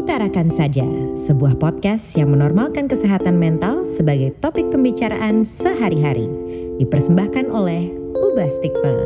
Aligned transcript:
Utarakan 0.00 0.48
Saja, 0.48 0.88
sebuah 1.28 1.60
podcast 1.60 2.16
yang 2.16 2.32
menormalkan 2.32 2.88
kesehatan 2.88 3.36
mental 3.36 3.84
sebagai 3.84 4.32
topik 4.40 4.72
pembicaraan 4.72 5.44
sehari-hari. 5.44 6.24
Dipersembahkan 6.80 7.52
oleh 7.52 7.92
Ubah 8.16 8.48
Stigma. 8.48 8.96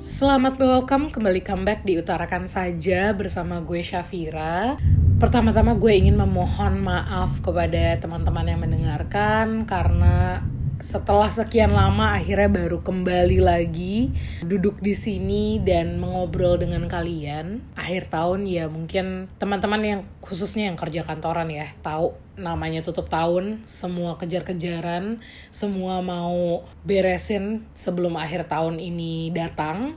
Selamat 0.00 0.56
welcome 0.56 1.12
kembali 1.12 1.44
comeback 1.44 1.84
di 1.84 2.00
Utarakan 2.00 2.48
Saja 2.48 3.12
bersama 3.12 3.60
gue 3.60 3.84
Syafira. 3.84 4.80
Pertama-tama 5.20 5.76
gue 5.76 5.92
ingin 5.92 6.16
memohon 6.16 6.80
maaf 6.80 7.44
kepada 7.44 8.00
teman-teman 8.00 8.56
yang 8.56 8.64
mendengarkan 8.64 9.68
karena 9.68 10.40
setelah 10.82 11.30
sekian 11.30 11.70
lama 11.70 12.18
akhirnya 12.18 12.50
baru 12.50 12.82
kembali 12.82 13.38
lagi 13.38 14.10
duduk 14.42 14.82
di 14.82 14.98
sini 14.98 15.62
dan 15.62 16.02
mengobrol 16.02 16.58
dengan 16.58 16.90
kalian. 16.90 17.62
Akhir 17.78 18.10
tahun 18.10 18.48
ya 18.50 18.66
mungkin 18.66 19.30
teman-teman 19.38 19.82
yang 19.82 20.00
khususnya 20.18 20.66
yang 20.66 20.78
kerja 20.78 21.06
kantoran 21.06 21.46
ya 21.50 21.70
tahu 21.78 22.18
namanya 22.34 22.82
tutup 22.82 23.06
tahun, 23.06 23.62
semua 23.62 24.18
kejar-kejaran, 24.18 25.22
semua 25.54 26.02
mau 26.02 26.66
beresin 26.82 27.62
sebelum 27.78 28.18
akhir 28.18 28.50
tahun 28.50 28.82
ini 28.82 29.30
datang 29.30 29.94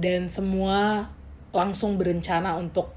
dan 0.00 0.32
semua 0.32 1.12
langsung 1.52 2.00
berencana 2.00 2.56
untuk 2.56 2.92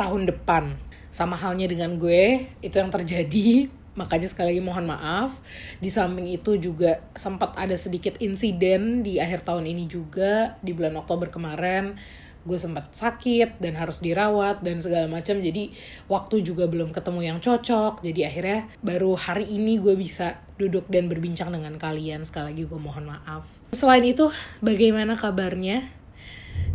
tahun 0.00 0.28
depan. 0.28 0.76
Sama 1.12 1.36
halnya 1.36 1.68
dengan 1.68 2.00
gue, 2.00 2.48
itu 2.64 2.72
yang 2.80 2.88
terjadi 2.88 3.68
makanya 3.94 4.28
sekali 4.28 4.56
lagi 4.56 4.62
mohon 4.64 4.88
maaf. 4.88 5.36
Di 5.78 5.92
samping 5.92 6.28
itu 6.32 6.56
juga 6.56 7.04
sempat 7.12 7.56
ada 7.60 7.76
sedikit 7.76 8.16
insiden 8.20 9.04
di 9.04 9.20
akhir 9.20 9.44
tahun 9.44 9.68
ini 9.68 9.84
juga 9.88 10.56
di 10.64 10.72
bulan 10.72 10.96
Oktober 10.96 11.28
kemarin. 11.28 11.96
Gue 12.42 12.58
sempat 12.58 12.90
sakit 12.90 13.62
dan 13.62 13.78
harus 13.78 14.02
dirawat 14.02 14.66
dan 14.66 14.82
segala 14.82 15.06
macam. 15.06 15.38
Jadi 15.38 15.70
waktu 16.10 16.42
juga 16.42 16.66
belum 16.66 16.90
ketemu 16.90 17.20
yang 17.22 17.38
cocok. 17.38 18.02
Jadi 18.02 18.20
akhirnya 18.26 18.66
baru 18.82 19.14
hari 19.14 19.46
ini 19.46 19.78
gue 19.78 19.94
bisa 19.94 20.42
duduk 20.58 20.90
dan 20.90 21.06
berbincang 21.06 21.54
dengan 21.54 21.78
kalian. 21.78 22.26
Sekali 22.26 22.50
lagi 22.50 22.62
gue 22.66 22.80
mohon 22.82 23.14
maaf. 23.14 23.46
Selain 23.70 24.02
itu 24.02 24.26
bagaimana 24.58 25.14
kabarnya? 25.14 25.86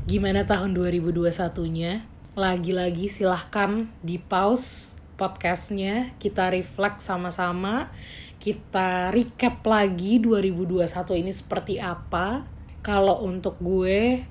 Gimana 0.08 0.48
tahun 0.48 0.72
2021 0.72 1.28
nya 1.76 2.08
lagi-lagi 2.38 3.12
silahkan 3.12 3.92
di 4.00 4.22
pause 4.22 4.97
podcastnya 5.18 6.14
kita 6.22 6.54
reflect 6.54 7.02
sama-sama 7.02 7.90
kita 8.38 9.12
recap 9.12 9.66
lagi 9.66 10.24
2021 10.24 11.20
ini 11.20 11.32
seperti 11.34 11.76
apa. 11.82 12.48
Kalau 12.80 13.26
untuk 13.26 13.60
gue 13.60 14.24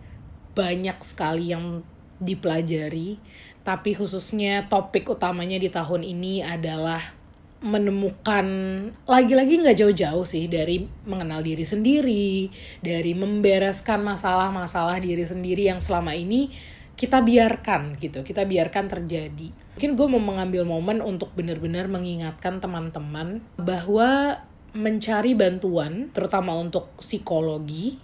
banyak 0.57 0.97
sekali 1.05 1.53
yang 1.53 1.85
dipelajari 2.17 3.21
tapi 3.61 3.93
khususnya 3.93 4.71
topik 4.73 5.05
utamanya 5.11 5.61
di 5.61 5.69
tahun 5.69 6.01
ini 6.01 6.41
adalah 6.41 7.03
menemukan 7.61 8.47
lagi-lagi 9.05 9.61
nggak 9.61 9.77
jauh-jauh 9.77 10.25
sih 10.25 10.49
dari 10.49 10.89
mengenal 11.05 11.45
diri 11.45 11.67
sendiri 11.67 12.49
dari 12.81 13.13
membereskan 13.13 14.01
masalah-masalah 14.01 14.97
diri 14.97 15.29
sendiri 15.29 15.69
yang 15.69 15.85
selama 15.85 16.17
ini 16.17 16.49
kita 16.97 17.21
biarkan 17.21 18.01
gitu 18.01 18.25
kita 18.25 18.49
biarkan 18.49 18.89
terjadi 18.89 19.53
mungkin 19.77 19.93
gue 19.93 20.07
mau 20.09 20.23
mengambil 20.25 20.65
momen 20.65 21.05
untuk 21.05 21.37
benar-benar 21.37 21.85
mengingatkan 21.85 22.65
teman-teman 22.65 23.45
bahwa 23.61 24.41
mencari 24.73 25.37
bantuan 25.37 26.09
terutama 26.17 26.57
untuk 26.57 26.97
psikologi 26.97 28.01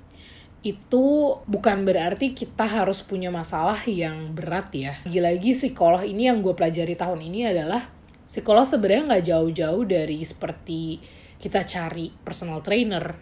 itu 0.61 1.05
bukan 1.49 1.89
berarti 1.89 2.37
kita 2.37 2.69
harus 2.69 3.01
punya 3.01 3.33
masalah 3.33 3.81
yang 3.89 4.37
berat 4.37 4.69
ya. 4.77 4.95
Lagi-lagi 5.09 5.57
psikolog 5.57 6.05
ini 6.05 6.29
yang 6.29 6.45
gue 6.45 6.53
pelajari 6.53 6.93
tahun 6.93 7.25
ini 7.25 7.51
adalah 7.51 7.89
psikolog 8.29 8.69
sebenarnya 8.69 9.09
nggak 9.09 9.27
jauh-jauh 9.33 9.83
dari 9.89 10.23
seperti 10.23 11.01
kita 11.41 11.67
cari 11.67 12.13
personal 12.23 12.63
trainer, 12.63 13.17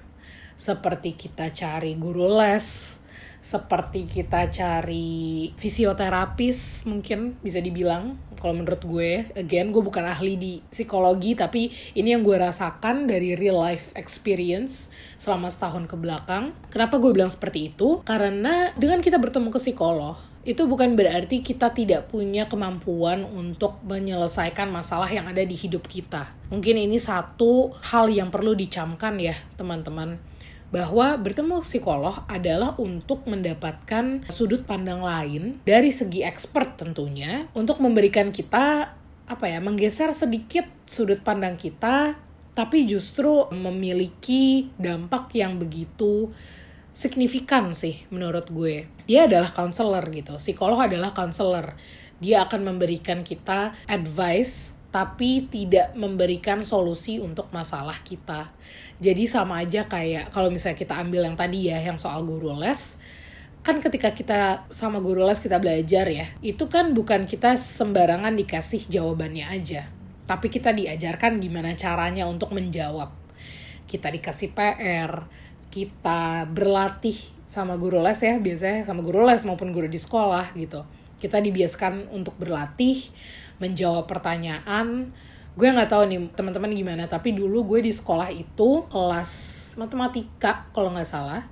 seperti 0.59 1.17
kita 1.17 1.49
cari 1.55 1.97
guru 1.97 2.29
les, 2.29 3.00
seperti 3.41 4.05
kita 4.05 4.53
cari 4.53 5.49
fisioterapis 5.57 6.85
mungkin 6.85 7.41
bisa 7.41 7.59
dibilang 7.61 8.21
kalau 8.41 8.57
menurut 8.57 8.81
gue. 8.85 9.29
Again 9.37 9.73
gue 9.73 9.85
bukan 9.85 10.05
ahli 10.05 10.41
di 10.41 10.53
psikologi 10.73 11.37
tapi 11.37 11.69
ini 11.97 12.17
yang 12.17 12.25
gue 12.25 12.37
rasakan 12.37 13.05
dari 13.09 13.37
real 13.37 13.61
life 13.61 13.93
experience 13.97 14.89
selama 15.21 15.53
setahun 15.53 15.89
ke 15.89 15.97
belakang. 15.97 16.57
Kenapa 16.73 16.97
gue 16.97 17.13
bilang 17.13 17.29
seperti 17.29 17.73
itu? 17.73 18.01
Karena 18.05 18.73
dengan 18.77 19.05
kita 19.05 19.21
bertemu 19.21 19.53
ke 19.53 19.61
psikolog 19.61 20.17
itu 20.41 20.65
bukan 20.65 20.97
berarti 20.97 21.45
kita 21.45 21.69
tidak 21.77 22.09
punya 22.09 22.49
kemampuan 22.49 23.29
untuk 23.29 23.77
menyelesaikan 23.85 24.73
masalah 24.73 25.13
yang 25.13 25.29
ada 25.29 25.45
di 25.45 25.53
hidup 25.53 25.85
kita. 25.85 26.33
Mungkin 26.49 26.81
ini 26.81 26.97
satu 26.97 27.77
hal 27.93 28.09
yang 28.09 28.33
perlu 28.33 28.57
dicamkan 28.57 29.21
ya, 29.21 29.37
teman-teman 29.61 30.30
bahwa 30.71 31.19
bertemu 31.19 31.61
psikolog 31.67 32.23
adalah 32.31 32.79
untuk 32.79 33.27
mendapatkan 33.27 34.27
sudut 34.31 34.63
pandang 34.63 35.03
lain 35.03 35.59
dari 35.67 35.91
segi 35.91 36.23
expert 36.23 36.79
tentunya 36.79 37.51
untuk 37.59 37.83
memberikan 37.83 38.31
kita 38.31 38.95
apa 39.31 39.47
ya 39.47 39.59
menggeser 39.63 40.15
sedikit 40.15 40.67
sudut 40.87 41.23
pandang 41.23 41.59
kita 41.59 42.19
tapi 42.55 42.87
justru 42.87 43.47
memiliki 43.55 44.71
dampak 44.75 45.31
yang 45.39 45.59
begitu 45.59 46.31
signifikan 46.91 47.71
sih 47.71 48.03
menurut 48.11 48.51
gue. 48.51 48.91
Dia 49.07 49.31
adalah 49.31 49.55
counselor 49.55 50.03
gitu. 50.11 50.37
Psikolog 50.43 50.83
adalah 50.83 51.15
counselor. 51.15 51.79
Dia 52.21 52.45
akan 52.45 52.75
memberikan 52.75 53.25
kita 53.25 53.73
advice 53.89 54.77
tapi 54.91 55.47
tidak 55.47 55.95
memberikan 55.95 56.67
solusi 56.67 57.23
untuk 57.23 57.47
masalah 57.55 57.95
kita. 58.03 58.51
Jadi 58.99 59.25
sama 59.31 59.63
aja 59.63 59.87
kayak 59.87 60.35
kalau 60.35 60.51
misalnya 60.51 60.77
kita 60.77 60.99
ambil 60.99 61.25
yang 61.25 61.39
tadi 61.39 61.71
ya, 61.71 61.79
yang 61.79 61.97
soal 61.97 62.27
guru 62.27 62.53
les, 62.59 62.99
kan 63.63 63.79
ketika 63.79 64.13
kita 64.13 64.67
sama 64.67 64.99
guru 64.99 65.23
les 65.23 65.39
kita 65.39 65.63
belajar 65.63 66.11
ya, 66.11 66.27
itu 66.43 66.67
kan 66.67 66.91
bukan 66.93 67.31
kita 67.31 67.55
sembarangan 67.55 68.35
dikasih 68.35 68.91
jawabannya 68.91 69.47
aja. 69.47 69.87
Tapi 70.27 70.47
kita 70.51 70.75
diajarkan 70.75 71.39
gimana 71.39 71.79
caranya 71.79 72.27
untuk 72.27 72.51
menjawab. 72.51 73.15
Kita 73.87 74.11
dikasih 74.11 74.55
PR, 74.55 75.27
kita 75.71 76.51
berlatih 76.51 77.19
sama 77.47 77.79
guru 77.79 78.03
les 78.03 78.19
ya, 78.19 78.39
biasanya 78.43 78.83
sama 78.87 79.07
guru 79.07 79.23
les 79.23 79.43
maupun 79.47 79.71
guru 79.71 79.87
di 79.87 79.99
sekolah 79.99 80.55
gitu. 80.59 80.83
Kita 81.23 81.39
dibiasakan 81.39 82.11
untuk 82.15 82.35
berlatih, 82.39 83.11
menjawab 83.61 84.09
pertanyaan. 84.09 85.13
Gue 85.55 85.69
nggak 85.69 85.93
tahu 85.93 86.03
nih 86.09 86.21
teman-teman 86.33 86.73
gimana 86.73 87.05
tapi 87.07 87.37
dulu 87.37 87.77
gue 87.77 87.87
di 87.87 87.93
sekolah 87.93 88.33
itu 88.33 88.89
kelas 88.89 89.31
matematika 89.77 90.67
kalau 90.73 90.91
nggak 90.95 91.07
salah 91.07 91.45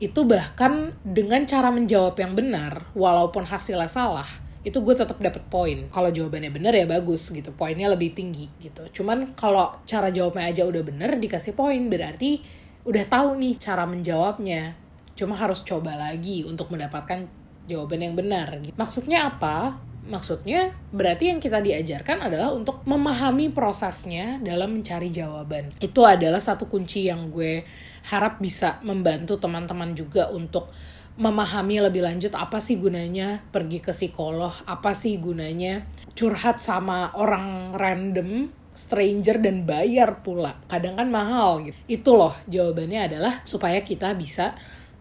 itu 0.00 0.24
bahkan 0.24 0.96
dengan 1.04 1.44
cara 1.44 1.68
menjawab 1.68 2.16
yang 2.16 2.32
benar 2.32 2.88
walaupun 2.96 3.44
hasilnya 3.44 3.90
salah 3.90 4.28
itu 4.60 4.76
gue 4.84 4.92
tetap 4.92 5.16
dapat 5.16 5.40
poin. 5.48 5.88
Kalau 5.88 6.12
jawabannya 6.12 6.52
benar 6.52 6.76
ya 6.76 6.84
bagus 6.84 7.32
gitu 7.32 7.52
poinnya 7.56 7.88
lebih 7.88 8.12
tinggi 8.12 8.48
gitu. 8.60 9.00
Cuman 9.00 9.32
kalau 9.32 9.80
cara 9.88 10.12
jawabnya 10.12 10.52
aja 10.52 10.62
udah 10.68 10.82
bener 10.84 11.16
dikasih 11.16 11.56
poin 11.56 11.80
berarti 11.88 12.44
udah 12.84 13.04
tahu 13.08 13.40
nih 13.40 13.56
cara 13.56 13.88
menjawabnya. 13.88 14.76
Cuma 15.16 15.36
harus 15.36 15.64
coba 15.64 15.96
lagi 15.96 16.44
untuk 16.44 16.68
mendapatkan 16.72 17.24
jawaban 17.64 18.04
yang 18.04 18.14
benar. 18.16 18.52
Maksudnya 18.76 19.32
apa 19.32 19.80
Maksudnya 20.00 20.72
berarti 20.90 21.28
yang 21.28 21.38
kita 21.38 21.60
diajarkan 21.60 22.24
adalah 22.24 22.56
untuk 22.56 22.80
memahami 22.88 23.52
prosesnya 23.52 24.40
dalam 24.40 24.80
mencari 24.80 25.12
jawaban. 25.12 25.68
Itu 25.76 26.08
adalah 26.08 26.40
satu 26.40 26.66
kunci 26.66 27.06
yang 27.06 27.28
gue 27.28 27.62
harap 28.08 28.40
bisa 28.40 28.80
membantu 28.80 29.36
teman-teman 29.36 29.92
juga 29.92 30.32
untuk 30.32 30.72
memahami 31.20 31.84
lebih 31.84 32.00
lanjut 32.00 32.32
apa 32.32 32.64
sih 32.64 32.80
gunanya 32.80 33.44
pergi 33.52 33.84
ke 33.84 33.92
psikolog, 33.92 34.56
apa 34.64 34.96
sih 34.96 35.20
gunanya 35.20 35.84
curhat 36.16 36.64
sama 36.64 37.12
orang 37.12 37.76
random 37.76 38.48
stranger 38.72 39.36
dan 39.36 39.68
bayar 39.68 40.24
pula. 40.24 40.56
Kadang 40.64 40.96
kan 40.96 41.12
mahal 41.12 41.68
gitu. 41.68 41.76
Itu 41.84 42.16
loh 42.16 42.32
jawabannya 42.48 43.00
adalah 43.12 43.44
supaya 43.44 43.84
kita 43.84 44.16
bisa 44.16 44.56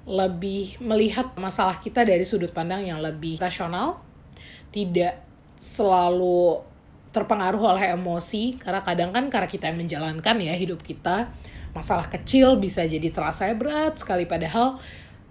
lebih 0.09 0.81
melihat 0.83 1.38
masalah 1.38 1.77
kita 1.79 2.03
dari 2.03 2.25
sudut 2.25 2.51
pandang 2.51 2.83
yang 2.83 3.00
lebih 3.00 3.39
rasional, 3.39 4.01
tidak 4.69 5.21
selalu 5.60 6.63
terpengaruh 7.10 7.75
oleh 7.75 7.98
emosi 7.98 8.62
karena 8.62 8.86
kadang 8.86 9.10
kan 9.10 9.27
karena 9.33 9.50
kita 9.50 9.74
yang 9.74 9.81
menjalankan 9.81 10.36
ya 10.39 10.54
hidup 10.54 10.80
kita 10.86 11.33
masalah 11.74 12.06
kecil 12.06 12.62
bisa 12.62 12.86
jadi 12.86 13.10
terasa 13.10 13.50
berat 13.57 13.98
sekali 13.98 14.30
padahal 14.30 14.77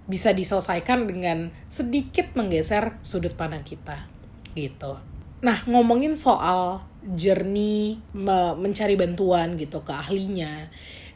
bisa 0.08 0.32
diselesaikan 0.32 1.06
dengan 1.06 1.52
sedikit 1.68 2.32
menggeser 2.34 2.96
sudut 3.04 3.36
pandang 3.36 3.62
kita 3.62 4.08
gitu. 4.56 4.98
Nah 5.44 5.58
ngomongin 5.70 6.18
soal 6.18 6.82
journey 7.14 8.02
me 8.10 8.58
mencari 8.58 8.98
bantuan 8.98 9.54
gitu 9.54 9.86
ke 9.86 9.92
ahlinya 9.94 10.66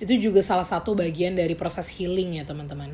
itu 0.03 0.19
juga 0.19 0.43
salah 0.43 0.67
satu 0.67 0.99
bagian 0.99 1.39
dari 1.39 1.55
proses 1.55 1.87
healing 1.95 2.43
ya 2.43 2.45
teman-teman 2.45 2.91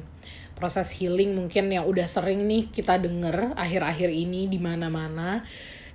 proses 0.53 0.93
healing 0.93 1.33
mungkin 1.33 1.73
yang 1.73 1.89
udah 1.89 2.05
sering 2.05 2.45
nih 2.45 2.69
kita 2.69 3.01
denger 3.01 3.57
akhir-akhir 3.57 4.13
ini 4.13 4.45
di 4.53 4.61
mana-mana 4.61 5.41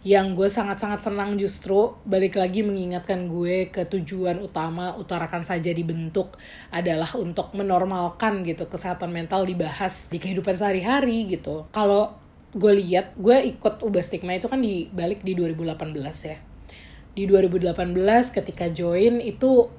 yang 0.03 0.35
gue 0.35 0.51
sangat-sangat 0.51 0.99
senang 0.99 1.39
justru 1.39 1.95
balik 2.03 2.35
lagi 2.35 2.59
mengingatkan 2.59 3.23
gue 3.31 3.71
ke 3.71 3.87
tujuan 3.87 4.43
utama 4.43 4.99
utarakan 4.99 5.47
saja 5.47 5.71
dibentuk 5.71 6.35
adalah 6.75 7.07
untuk 7.15 7.55
menormalkan 7.55 8.43
gitu 8.43 8.67
kesehatan 8.67 9.15
mental 9.15 9.47
dibahas 9.47 10.11
di 10.11 10.19
kehidupan 10.19 10.59
sehari-hari 10.59 11.31
gitu. 11.31 11.71
Kalau 11.71 12.19
gue 12.51 12.73
lihat 12.83 13.15
gue 13.15 13.47
ikut 13.55 13.79
ubah 13.79 14.03
stigma 14.03 14.35
itu 14.35 14.51
kan 14.51 14.59
di 14.59 14.91
balik 14.91 15.23
di 15.23 15.39
2018 15.39 15.95
ya. 16.27 16.37
Di 17.15 17.23
2018 17.23 17.95
ketika 18.35 18.67
join 18.75 19.23
itu 19.23 19.71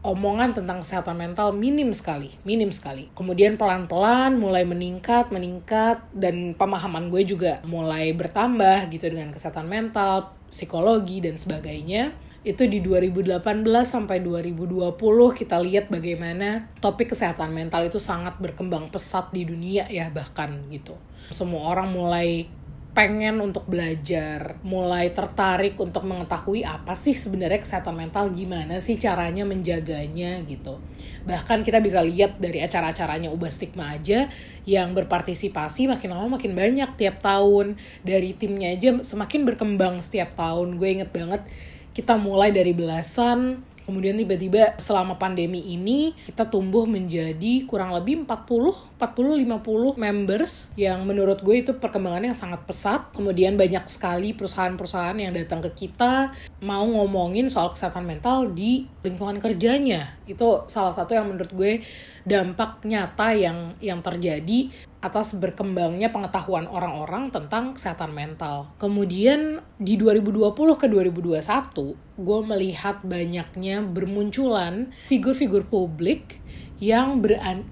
omongan 0.00 0.56
tentang 0.56 0.80
kesehatan 0.80 1.16
mental 1.16 1.52
minim 1.52 1.92
sekali, 1.92 2.32
minim 2.44 2.72
sekali. 2.72 3.12
Kemudian 3.12 3.60
pelan-pelan 3.60 4.40
mulai 4.40 4.64
meningkat, 4.64 5.28
meningkat 5.28 6.00
dan 6.16 6.56
pemahaman 6.56 7.12
gue 7.12 7.22
juga 7.28 7.60
mulai 7.68 8.16
bertambah 8.16 8.88
gitu 8.88 9.12
dengan 9.12 9.32
kesehatan 9.32 9.68
mental, 9.68 10.32
psikologi 10.48 11.20
dan 11.20 11.36
sebagainya. 11.36 12.16
Itu 12.40 12.64
di 12.64 12.80
2018 12.80 13.44
sampai 13.84 14.24
2020 14.24 14.96
kita 15.36 15.60
lihat 15.60 15.92
bagaimana 15.92 16.72
topik 16.80 17.12
kesehatan 17.12 17.52
mental 17.52 17.84
itu 17.84 18.00
sangat 18.00 18.40
berkembang 18.40 18.88
pesat 18.88 19.28
di 19.28 19.44
dunia 19.44 19.84
ya 19.92 20.08
bahkan 20.08 20.64
gitu. 20.72 20.96
Semua 21.28 21.68
orang 21.68 21.92
mulai 21.92 22.48
pengen 22.90 23.38
untuk 23.38 23.70
belajar, 23.70 24.58
mulai 24.66 25.14
tertarik 25.14 25.78
untuk 25.78 26.02
mengetahui 26.02 26.66
apa 26.66 26.98
sih 26.98 27.14
sebenarnya 27.14 27.62
kesehatan 27.62 27.94
mental, 27.94 28.34
gimana 28.34 28.82
sih 28.82 28.98
caranya 28.98 29.46
menjaganya 29.46 30.42
gitu. 30.42 30.82
Bahkan 31.22 31.62
kita 31.62 31.78
bisa 31.78 32.02
lihat 32.02 32.42
dari 32.42 32.58
acara-acaranya 32.58 33.30
Ubah 33.30 33.52
Stigma 33.52 33.94
aja 33.94 34.26
yang 34.66 34.90
berpartisipasi 34.98 35.86
makin 35.86 36.10
lama 36.10 36.34
makin 36.34 36.52
banyak 36.58 36.90
tiap 36.98 37.22
tahun. 37.22 37.78
Dari 38.02 38.34
timnya 38.34 38.74
aja 38.74 38.98
semakin 39.06 39.46
berkembang 39.46 40.02
setiap 40.02 40.34
tahun. 40.34 40.74
Gue 40.74 40.98
inget 40.98 41.14
banget 41.14 41.46
kita 41.94 42.18
mulai 42.18 42.50
dari 42.50 42.74
belasan 42.74 43.62
Kemudian 43.84 44.16
tiba-tiba 44.18 44.76
selama 44.78 45.16
pandemi 45.16 45.60
ini 45.72 46.12
kita 46.28 46.46
tumbuh 46.46 46.84
menjadi 46.86 47.64
kurang 47.66 47.94
lebih 47.96 48.24
40 48.28 48.90
40-50 49.00 49.96
members 49.96 50.76
yang 50.76 51.08
menurut 51.08 51.40
gue 51.40 51.64
itu 51.64 51.72
perkembangannya 51.80 52.36
sangat 52.36 52.68
pesat. 52.68 53.08
Kemudian 53.16 53.56
banyak 53.56 53.88
sekali 53.88 54.36
perusahaan-perusahaan 54.36 55.16
yang 55.16 55.32
datang 55.32 55.64
ke 55.64 55.72
kita 55.88 56.36
mau 56.60 56.84
ngomongin 56.84 57.48
soal 57.48 57.72
kesehatan 57.72 58.04
mental 58.04 58.52
di 58.52 58.84
lingkungan 59.00 59.40
kerjanya. 59.40 60.20
Itu 60.28 60.68
salah 60.68 60.92
satu 60.92 61.16
yang 61.16 61.32
menurut 61.32 61.48
gue 61.56 61.80
dampak 62.28 62.84
nyata 62.84 63.32
yang 63.32 63.72
yang 63.80 64.04
terjadi 64.04 64.68
atas 65.00 65.36
berkembangnya 65.36 66.12
pengetahuan 66.12 66.68
orang-orang 66.68 67.32
tentang 67.32 67.72
kesehatan 67.72 68.12
mental. 68.12 68.72
Kemudian 68.76 69.64
di 69.80 69.96
2020 69.96 70.52
ke 70.76 70.86
2021, 70.88 72.20
gue 72.20 72.40
melihat 72.44 73.00
banyaknya 73.00 73.80
bermunculan 73.80 74.92
figur-figur 75.08 75.64
publik 75.68 76.39
yang 76.80 77.20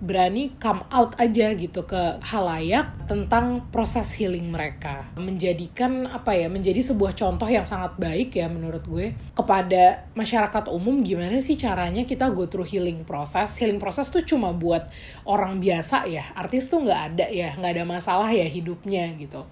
berani 0.05 0.53
come 0.61 0.85
out 0.93 1.17
aja 1.17 1.57
gitu 1.57 1.89
ke 1.89 2.21
halayak 2.21 2.93
tentang 3.09 3.65
proses 3.73 4.13
healing 4.21 4.53
mereka. 4.53 5.09
Menjadikan 5.17 6.05
apa 6.05 6.37
ya 6.37 6.53
menjadi 6.53 6.85
sebuah 6.85 7.17
contoh 7.17 7.49
yang 7.49 7.65
sangat 7.65 7.97
baik 7.97 8.37
ya 8.37 8.53
menurut 8.53 8.85
gue. 8.85 9.17
Kepada 9.33 10.05
masyarakat 10.13 10.69
umum 10.69 11.01
gimana 11.01 11.41
sih 11.41 11.57
caranya 11.57 12.05
kita 12.05 12.29
go 12.37 12.45
through 12.45 12.69
healing 12.69 13.09
proses 13.09 13.57
healing 13.57 13.81
proses 13.81 14.13
tuh 14.13 14.21
cuma 14.29 14.53
buat 14.53 14.93
orang 15.25 15.57
biasa 15.57 16.05
ya 16.05 16.23
artis 16.37 16.69
tuh 16.69 16.85
nggak 16.85 17.01
ada 17.17 17.27
ya 17.33 17.57
nggak 17.57 17.81
ada 17.81 17.85
masalah 17.89 18.29
ya 18.29 18.45
hidupnya 18.45 19.09
gitu. 19.17 19.49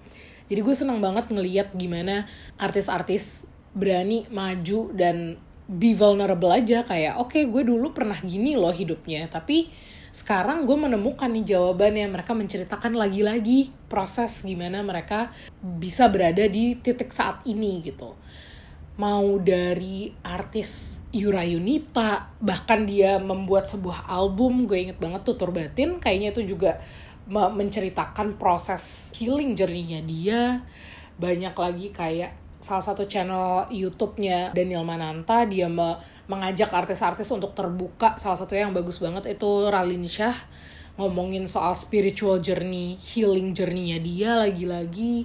Jadi 0.47 0.59
gue 0.61 0.75
seneng 0.77 1.01
banget 1.01 1.33
ngeliat 1.33 1.73
gimana 1.73 2.29
artis-artis 2.61 3.49
berani 3.75 4.25
maju 4.31 4.89
dan 4.95 5.37
be 5.67 5.91
vulnerable 5.91 6.49
aja 6.49 6.87
kayak 6.87 7.19
oke 7.19 7.35
okay, 7.35 7.43
gue 7.43 7.67
dulu 7.67 7.91
pernah 7.91 8.15
gini 8.23 8.55
loh 8.55 8.71
hidupnya 8.71 9.27
tapi 9.27 9.67
sekarang 10.17 10.65
gue 10.65 10.73
menemukan 10.73 11.29
nih 11.29 11.53
jawabannya. 11.53 12.09
Mereka 12.09 12.33
menceritakan 12.33 12.97
lagi-lagi 12.97 13.69
proses 13.85 14.41
gimana 14.41 14.81
mereka 14.81 15.29
bisa 15.61 16.09
berada 16.09 16.41
di 16.49 16.73
titik 16.81 17.13
saat 17.13 17.45
ini 17.45 17.85
gitu. 17.85 18.17
Mau 18.97 19.37
dari 19.37 20.09
artis 20.25 21.03
Yura 21.13 21.45
Yunita 21.45 22.33
bahkan 22.41 22.89
dia 22.89 23.21
membuat 23.21 23.69
sebuah 23.69 24.09
album 24.09 24.65
gue 24.65 24.89
inget 24.89 24.97
banget 24.97 25.21
tutur 25.21 25.53
batin 25.53 26.01
kayaknya 26.01 26.33
itu 26.33 26.57
juga 26.57 26.81
menceritakan 27.29 28.41
proses 28.41 29.13
healing 29.13 29.53
journey-nya 29.53 30.01
dia. 30.01 30.41
Banyak 31.21 31.53
lagi 31.53 31.93
kayak 31.93 32.46
salah 32.67 32.83
satu 32.83 33.07
channel 33.07 33.71
YouTube-nya 33.71 34.51
Daniel 34.51 34.83
Mananta 34.83 35.47
dia 35.47 35.71
me 35.71 35.95
mengajak 36.27 36.67
artis-artis 36.75 37.31
untuk 37.31 37.55
terbuka. 37.55 38.19
Salah 38.19 38.35
satu 38.35 38.51
yang 38.51 38.75
bagus 38.75 38.99
banget 38.99 39.39
itu 39.39 39.71
Ralin 39.71 40.03
Shah 40.03 40.35
ngomongin 40.99 41.47
soal 41.47 41.71
spiritual 41.79 42.43
journey 42.43 42.99
healing 42.99 43.55
journey-nya 43.55 44.03
dia 44.03 44.35
lagi-lagi. 44.35 45.23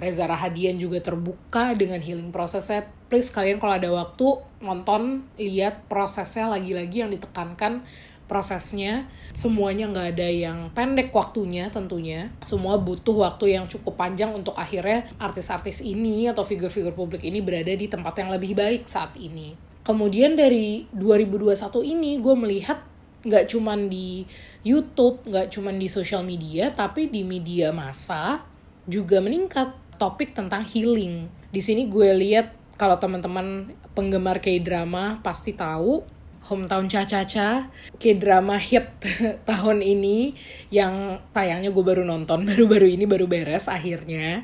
Reza 0.00 0.24
Rahadian 0.26 0.80
juga 0.80 0.98
terbuka 0.98 1.76
dengan 1.78 2.02
healing 2.02 2.34
prosesnya. 2.34 2.88
Please 3.06 3.30
kalian 3.30 3.62
kalau 3.62 3.76
ada 3.78 3.90
waktu 3.92 4.42
nonton 4.58 5.28
lihat 5.38 5.86
prosesnya 5.86 6.50
lagi-lagi 6.50 7.06
yang 7.06 7.12
ditekankan 7.12 7.86
prosesnya. 8.30 9.10
Semuanya 9.34 9.90
nggak 9.90 10.08
ada 10.14 10.28
yang 10.30 10.58
pendek 10.70 11.10
waktunya 11.10 11.66
tentunya. 11.74 12.30
Semua 12.46 12.78
butuh 12.78 13.26
waktu 13.26 13.58
yang 13.58 13.66
cukup 13.66 13.98
panjang 13.98 14.30
untuk 14.30 14.54
akhirnya 14.54 15.10
artis-artis 15.18 15.82
ini 15.82 16.30
atau 16.30 16.46
figur-figur 16.46 16.94
publik 16.94 17.26
ini 17.26 17.42
berada 17.42 17.74
di 17.74 17.90
tempat 17.90 18.14
yang 18.22 18.30
lebih 18.30 18.54
baik 18.54 18.86
saat 18.86 19.18
ini. 19.18 19.58
Kemudian 19.82 20.38
dari 20.38 20.86
2021 20.94 21.82
ini 21.82 22.22
gue 22.22 22.34
melihat 22.38 22.78
nggak 23.20 23.52
cuman 23.52 23.90
di 23.90 24.24
YouTube 24.64 25.26
nggak 25.28 25.52
cuman 25.52 25.76
di 25.76 25.92
sosial 25.92 26.24
media 26.24 26.72
tapi 26.72 27.12
di 27.12 27.20
media 27.20 27.68
massa 27.68 28.40
juga 28.88 29.20
meningkat 29.20 29.76
topik 30.00 30.32
tentang 30.32 30.64
healing. 30.64 31.28
Di 31.52 31.60
sini 31.60 31.90
gue 31.90 32.16
lihat 32.16 32.56
kalau 32.80 32.96
teman-teman 32.96 33.76
penggemar 33.92 34.40
K-drama 34.40 35.20
pasti 35.20 35.52
tahu 35.52 36.19
Hometown 36.50 36.90
Cha-Cha-Cha 36.90 37.70
kayak 38.02 38.18
drama 38.18 38.58
hit 38.58 38.90
tahun 39.50 39.86
ini 39.86 40.34
yang 40.74 41.22
sayangnya 41.30 41.70
gue 41.70 41.84
baru 41.86 42.02
nonton 42.02 42.42
baru-baru 42.50 42.90
ini 42.90 43.06
baru 43.06 43.30
beres 43.30 43.70
akhirnya. 43.70 44.42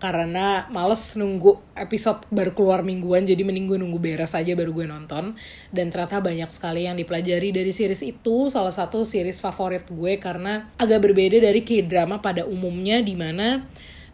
Karena 0.00 0.64
males 0.72 1.12
nunggu 1.20 1.60
episode 1.76 2.24
baru 2.32 2.56
keluar 2.56 2.80
mingguan 2.80 3.28
jadi 3.28 3.44
mending 3.44 3.68
gue 3.68 3.78
nunggu 3.84 4.00
beres 4.00 4.32
aja 4.32 4.56
baru 4.56 4.72
gue 4.72 4.86
nonton. 4.88 5.36
Dan 5.68 5.92
ternyata 5.92 6.24
banyak 6.24 6.48
sekali 6.54 6.88
yang 6.88 6.96
dipelajari 6.96 7.52
dari 7.52 7.68
series 7.68 8.00
itu 8.00 8.48
salah 8.48 8.72
satu 8.72 9.04
series 9.04 9.44
favorit 9.44 9.84
gue 9.92 10.16
karena 10.16 10.72
agak 10.80 11.04
berbeda 11.04 11.42
dari 11.44 11.60
k-drama 11.60 12.22
pada 12.24 12.48
umumnya 12.48 13.04
di 13.04 13.12
mana 13.12 13.68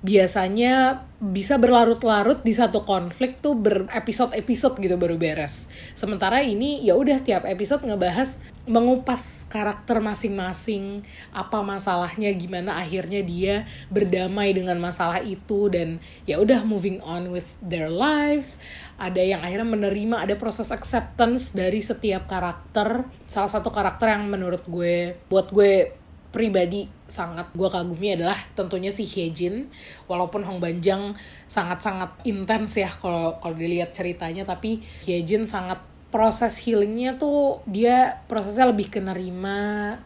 biasanya 0.04 1.04
bisa 1.16 1.56
berlarut-larut 1.56 2.44
di 2.44 2.52
satu 2.52 2.84
konflik 2.84 3.40
tuh 3.40 3.56
berepisode-episode 3.56 4.76
gitu 4.84 5.00
baru 5.00 5.16
beres. 5.16 5.72
Sementara 5.96 6.44
ini 6.44 6.84
ya 6.84 6.92
udah 6.92 7.24
tiap 7.24 7.48
episode 7.48 7.88
ngebahas 7.88 8.44
mengupas 8.66 9.46
karakter 9.46 10.02
masing-masing, 10.02 11.06
apa 11.30 11.62
masalahnya, 11.62 12.34
gimana 12.34 12.76
akhirnya 12.76 13.22
dia 13.22 13.64
berdamai 13.88 14.52
dengan 14.52 14.76
masalah 14.82 15.22
itu 15.22 15.70
dan 15.70 16.02
ya 16.26 16.42
udah 16.42 16.66
moving 16.66 16.98
on 17.00 17.30
with 17.32 17.46
their 17.62 17.88
lives. 17.88 18.58
Ada 19.00 19.22
yang 19.22 19.40
akhirnya 19.40 19.70
menerima, 19.70 20.16
ada 20.26 20.34
proses 20.36 20.74
acceptance 20.74 21.54
dari 21.54 21.80
setiap 21.80 22.26
karakter. 22.26 23.06
Salah 23.24 23.48
satu 23.48 23.70
karakter 23.70 24.12
yang 24.12 24.26
menurut 24.28 24.66
gue 24.66 25.14
buat 25.30 25.48
gue 25.54 26.05
pribadi 26.36 26.84
sangat 27.08 27.48
gue 27.56 27.64
kagumi 27.64 28.12
adalah 28.12 28.36
tentunya 28.52 28.92
si 28.92 29.08
Hyejin. 29.08 29.72
Walaupun 30.04 30.44
Hong 30.44 30.60
Banjang 30.60 31.16
sangat-sangat 31.48 32.20
intens 32.28 32.76
ya 32.76 32.92
kalau 32.92 33.40
kalau 33.40 33.56
dilihat 33.56 33.96
ceritanya 33.96 34.44
tapi 34.44 34.84
Hyejin 35.08 35.48
sangat 35.48 35.80
proses 36.12 36.60
healingnya 36.60 37.16
tuh 37.16 37.64
dia 37.64 38.20
prosesnya 38.28 38.68
lebih 38.68 38.92
ke 38.92 39.00
nerima 39.00 39.96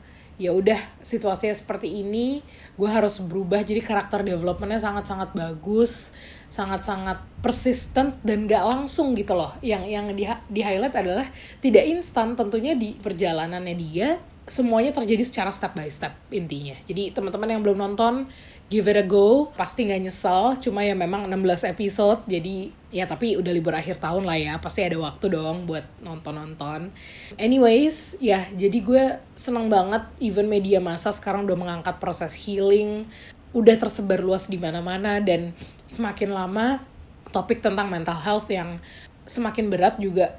ya 0.41 0.57
udah 0.57 0.81
situasinya 1.05 1.53
seperti 1.53 2.07
ini 2.07 2.47
gue 2.79 2.87
harus 2.87 3.19
berubah. 3.19 3.67
Jadi 3.67 3.83
karakter 3.83 4.23
developmentnya 4.23 4.79
sangat-sangat 4.79 5.35
bagus 5.35 6.15
sangat-sangat 6.51 7.23
persistent 7.41 8.19
dan 8.27 8.51
gak 8.51 8.67
langsung 8.67 9.15
gitu 9.15 9.39
loh. 9.39 9.55
Yang 9.63 9.83
yang 9.87 10.07
di, 10.11 10.27
di 10.51 10.61
highlight 10.67 10.99
adalah 10.99 11.27
tidak 11.63 11.87
instan 11.87 12.35
tentunya 12.35 12.75
di 12.75 12.99
perjalanannya 12.99 13.75
dia 13.79 14.19
semuanya 14.51 14.91
terjadi 14.91 15.23
secara 15.23 15.55
step 15.55 15.79
by 15.79 15.87
step 15.87 16.19
intinya. 16.35 16.75
Jadi 16.91 17.15
teman-teman 17.15 17.55
yang 17.55 17.63
belum 17.63 17.79
nonton, 17.79 18.27
give 18.67 18.91
it 18.91 18.99
a 18.99 19.07
go. 19.07 19.55
Pasti 19.55 19.87
nggak 19.87 20.11
nyesel. 20.11 20.59
Cuma 20.59 20.83
ya 20.83 20.99
memang 20.99 21.31
16 21.31 21.71
episode, 21.71 22.27
jadi 22.27 22.75
ya 22.91 23.07
tapi 23.07 23.39
udah 23.39 23.55
libur 23.55 23.79
akhir 23.79 24.03
tahun 24.03 24.27
lah 24.27 24.35
ya. 24.35 24.55
Pasti 24.59 24.83
ada 24.83 24.99
waktu 24.99 25.31
dong 25.31 25.71
buat 25.71 25.87
nonton-nonton. 26.03 26.91
Anyways, 27.39 28.19
ya 28.19 28.43
jadi 28.51 28.79
gue 28.83 29.05
seneng 29.39 29.71
banget 29.71 30.03
even 30.19 30.51
media 30.51 30.83
massa 30.83 31.15
sekarang 31.15 31.47
udah 31.47 31.55
mengangkat 31.55 32.03
proses 32.03 32.35
healing. 32.35 33.07
Udah 33.55 33.79
tersebar 33.79 34.19
luas 34.19 34.51
di 34.51 34.59
mana-mana 34.59 35.23
dan 35.23 35.55
semakin 35.87 36.35
lama 36.35 36.83
topik 37.31 37.63
tentang 37.63 37.87
mental 37.87 38.19
health 38.19 38.51
yang 38.51 38.83
semakin 39.31 39.71
berat 39.71 39.95
juga 40.03 40.39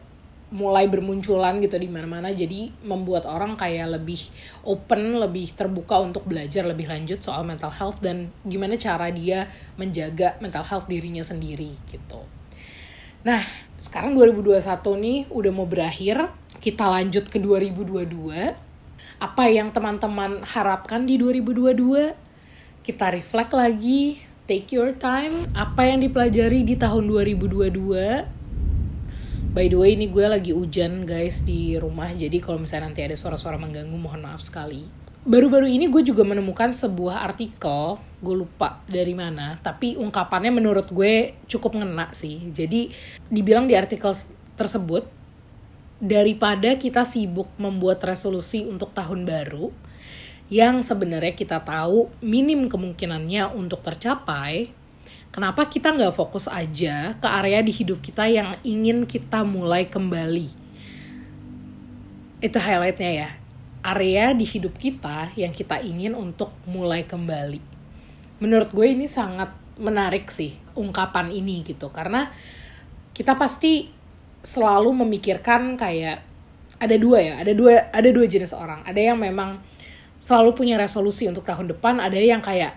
mulai 0.52 0.92
bermunculan 0.92 1.64
gitu 1.64 1.80
di 1.80 1.88
mana-mana 1.88 2.28
jadi 2.28 2.76
membuat 2.84 3.24
orang 3.24 3.56
kayak 3.56 3.96
lebih 3.96 4.20
open, 4.68 5.16
lebih 5.16 5.56
terbuka 5.56 6.04
untuk 6.04 6.28
belajar 6.28 6.68
lebih 6.68 6.92
lanjut 6.92 7.24
soal 7.24 7.48
mental 7.48 7.72
health 7.72 8.04
dan 8.04 8.28
gimana 8.44 8.76
cara 8.76 9.08
dia 9.16 9.48
menjaga 9.80 10.36
mental 10.44 10.68
health 10.68 10.92
dirinya 10.92 11.24
sendiri 11.24 11.72
gitu. 11.88 12.28
Nah, 13.24 13.40
sekarang 13.80 14.12
2021 14.12 14.60
nih 15.00 15.20
udah 15.32 15.52
mau 15.56 15.64
berakhir, 15.64 16.28
kita 16.60 16.84
lanjut 16.84 17.32
ke 17.32 17.40
2022. 17.40 18.52
Apa 19.24 19.48
yang 19.48 19.72
teman-teman 19.72 20.44
harapkan 20.44 21.08
di 21.08 21.16
2022? 21.16 22.12
Kita 22.84 23.14
reflect 23.14 23.56
lagi, 23.56 24.20
take 24.50 24.74
your 24.76 24.92
time, 25.00 25.48
apa 25.56 25.88
yang 25.88 26.04
dipelajari 26.04 26.68
di 26.68 26.76
tahun 26.76 27.08
2022 27.08 28.41
By 29.52 29.68
the 29.68 29.76
way 29.76 30.00
ini 30.00 30.08
gue 30.08 30.24
lagi 30.24 30.56
hujan 30.56 31.04
guys 31.04 31.44
di 31.44 31.76
rumah 31.76 32.08
jadi 32.16 32.40
kalau 32.40 32.64
misalnya 32.64 32.88
nanti 32.88 33.04
ada 33.04 33.20
suara-suara 33.20 33.60
mengganggu 33.60 34.00
mohon 34.00 34.24
maaf 34.24 34.40
sekali. 34.40 34.88
Baru-baru 35.28 35.68
ini 35.68 35.92
gue 35.92 36.08
juga 36.08 36.24
menemukan 36.24 36.72
sebuah 36.72 37.20
artikel, 37.20 38.00
gue 38.24 38.36
lupa 38.48 38.80
dari 38.88 39.12
mana, 39.12 39.60
tapi 39.60 40.00
ungkapannya 40.00 40.56
menurut 40.56 40.88
gue 40.88 41.36
cukup 41.52 41.76
ngena 41.84 42.16
sih. 42.16 42.48
Jadi 42.56 42.96
dibilang 43.28 43.68
di 43.68 43.76
artikel 43.76 44.16
tersebut, 44.56 45.12
daripada 46.00 46.80
kita 46.80 47.04
sibuk 47.04 47.52
membuat 47.60 48.00
resolusi 48.08 48.64
untuk 48.64 48.96
tahun 48.96 49.28
baru, 49.28 49.68
yang 50.48 50.80
sebenarnya 50.80 51.36
kita 51.36 51.60
tahu 51.60 52.08
minim 52.24 52.72
kemungkinannya 52.72 53.52
untuk 53.52 53.84
tercapai, 53.84 54.72
Kenapa 55.32 55.64
kita 55.64 55.96
nggak 55.96 56.12
fokus 56.12 56.52
aja 56.52 57.16
ke 57.16 57.24
area 57.24 57.64
di 57.64 57.72
hidup 57.72 58.04
kita 58.04 58.28
yang 58.28 58.52
ingin 58.68 59.08
kita 59.08 59.48
mulai 59.48 59.88
kembali? 59.88 60.52
Itu 62.44 62.60
highlightnya 62.60 63.12
ya. 63.16 63.30
Area 63.80 64.36
di 64.36 64.44
hidup 64.44 64.76
kita 64.76 65.32
yang 65.40 65.56
kita 65.56 65.80
ingin 65.80 66.20
untuk 66.20 66.52
mulai 66.68 67.08
kembali. 67.08 67.64
Menurut 68.44 68.76
gue 68.76 68.92
ini 68.92 69.08
sangat 69.08 69.56
menarik 69.80 70.28
sih 70.28 70.60
ungkapan 70.76 71.32
ini 71.32 71.64
gitu. 71.64 71.88
Karena 71.96 72.28
kita 73.16 73.40
pasti 73.40 73.88
selalu 74.44 74.92
memikirkan 75.08 75.80
kayak 75.80 76.28
ada 76.76 76.96
dua 77.00 77.24
ya, 77.24 77.34
ada 77.40 77.56
dua 77.56 77.88
ada 77.88 78.10
dua 78.12 78.28
jenis 78.28 78.52
orang. 78.52 78.84
Ada 78.84 79.16
yang 79.16 79.18
memang 79.24 79.64
selalu 80.20 80.60
punya 80.60 80.76
resolusi 80.76 81.24
untuk 81.32 81.48
tahun 81.48 81.72
depan, 81.72 82.04
ada 82.04 82.20
yang 82.20 82.44
kayak 82.44 82.76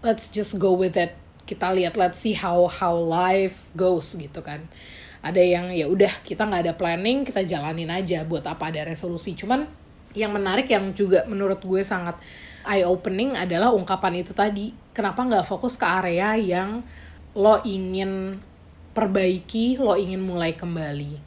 let's 0.00 0.32
just 0.32 0.56
go 0.56 0.72
with 0.72 0.96
it 0.96 1.20
kita 1.44 1.72
lihat 1.72 2.00
let's 2.00 2.20
see 2.20 2.32
how 2.32 2.64
how 2.68 2.96
life 2.96 3.68
goes 3.76 4.16
gitu 4.16 4.40
kan. 4.40 4.64
Ada 5.24 5.40
yang 5.40 5.72
ya 5.72 5.88
udah 5.88 6.10
kita 6.24 6.44
nggak 6.44 6.62
ada 6.68 6.74
planning 6.76 7.24
kita 7.24 7.44
jalanin 7.44 7.88
aja 7.88 8.24
buat 8.24 8.44
apa 8.44 8.68
ada 8.72 8.84
resolusi. 8.84 9.36
Cuman 9.36 9.64
yang 10.16 10.32
menarik 10.32 10.68
yang 10.68 10.92
juga 10.96 11.24
menurut 11.28 11.60
gue 11.64 11.80
sangat 11.84 12.16
eye 12.64 12.84
opening 12.84 13.36
adalah 13.36 13.72
ungkapan 13.72 14.24
itu 14.24 14.32
tadi. 14.32 14.72
Kenapa 14.96 15.24
nggak 15.24 15.44
fokus 15.44 15.76
ke 15.76 15.84
area 15.84 16.36
yang 16.36 16.84
lo 17.36 17.60
ingin 17.64 18.40
perbaiki 18.96 19.76
lo 19.80 19.96
ingin 19.96 20.24
mulai 20.24 20.56
kembali? 20.56 21.20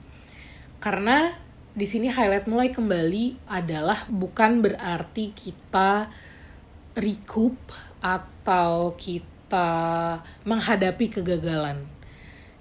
Karena 0.82 1.34
di 1.78 1.86
sini 1.86 2.10
highlight 2.10 2.50
mulai 2.50 2.74
kembali 2.74 3.54
adalah 3.54 4.10
bukan 4.10 4.66
berarti 4.66 5.30
kita 5.30 6.10
recoup 6.98 7.54
atau 8.02 8.98
kita 8.98 9.37
menghadapi 10.44 11.20
kegagalan. 11.20 11.88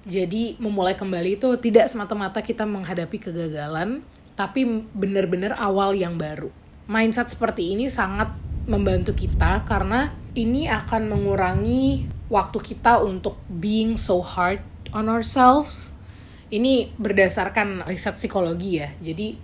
Jadi 0.07 0.55
memulai 0.63 0.95
kembali 0.95 1.41
itu 1.41 1.51
tidak 1.59 1.91
semata-mata 1.91 2.39
kita 2.39 2.63
menghadapi 2.63 3.19
kegagalan, 3.19 4.07
tapi 4.39 4.87
benar-benar 4.95 5.59
awal 5.59 5.99
yang 5.99 6.15
baru. 6.15 6.53
Mindset 6.87 7.35
seperti 7.35 7.75
ini 7.75 7.91
sangat 7.91 8.31
membantu 8.71 9.19
kita 9.19 9.67
karena 9.67 10.15
ini 10.39 10.71
akan 10.71 11.11
mengurangi 11.11 12.07
waktu 12.31 12.59
kita 12.63 13.03
untuk 13.03 13.39
being 13.51 13.99
so 13.99 14.23
hard 14.23 14.63
on 14.95 15.11
ourselves. 15.11 15.91
Ini 16.47 16.95
berdasarkan 16.95 17.83
riset 17.91 18.15
psikologi 18.15 18.79
ya. 18.79 18.95
Jadi 19.03 19.35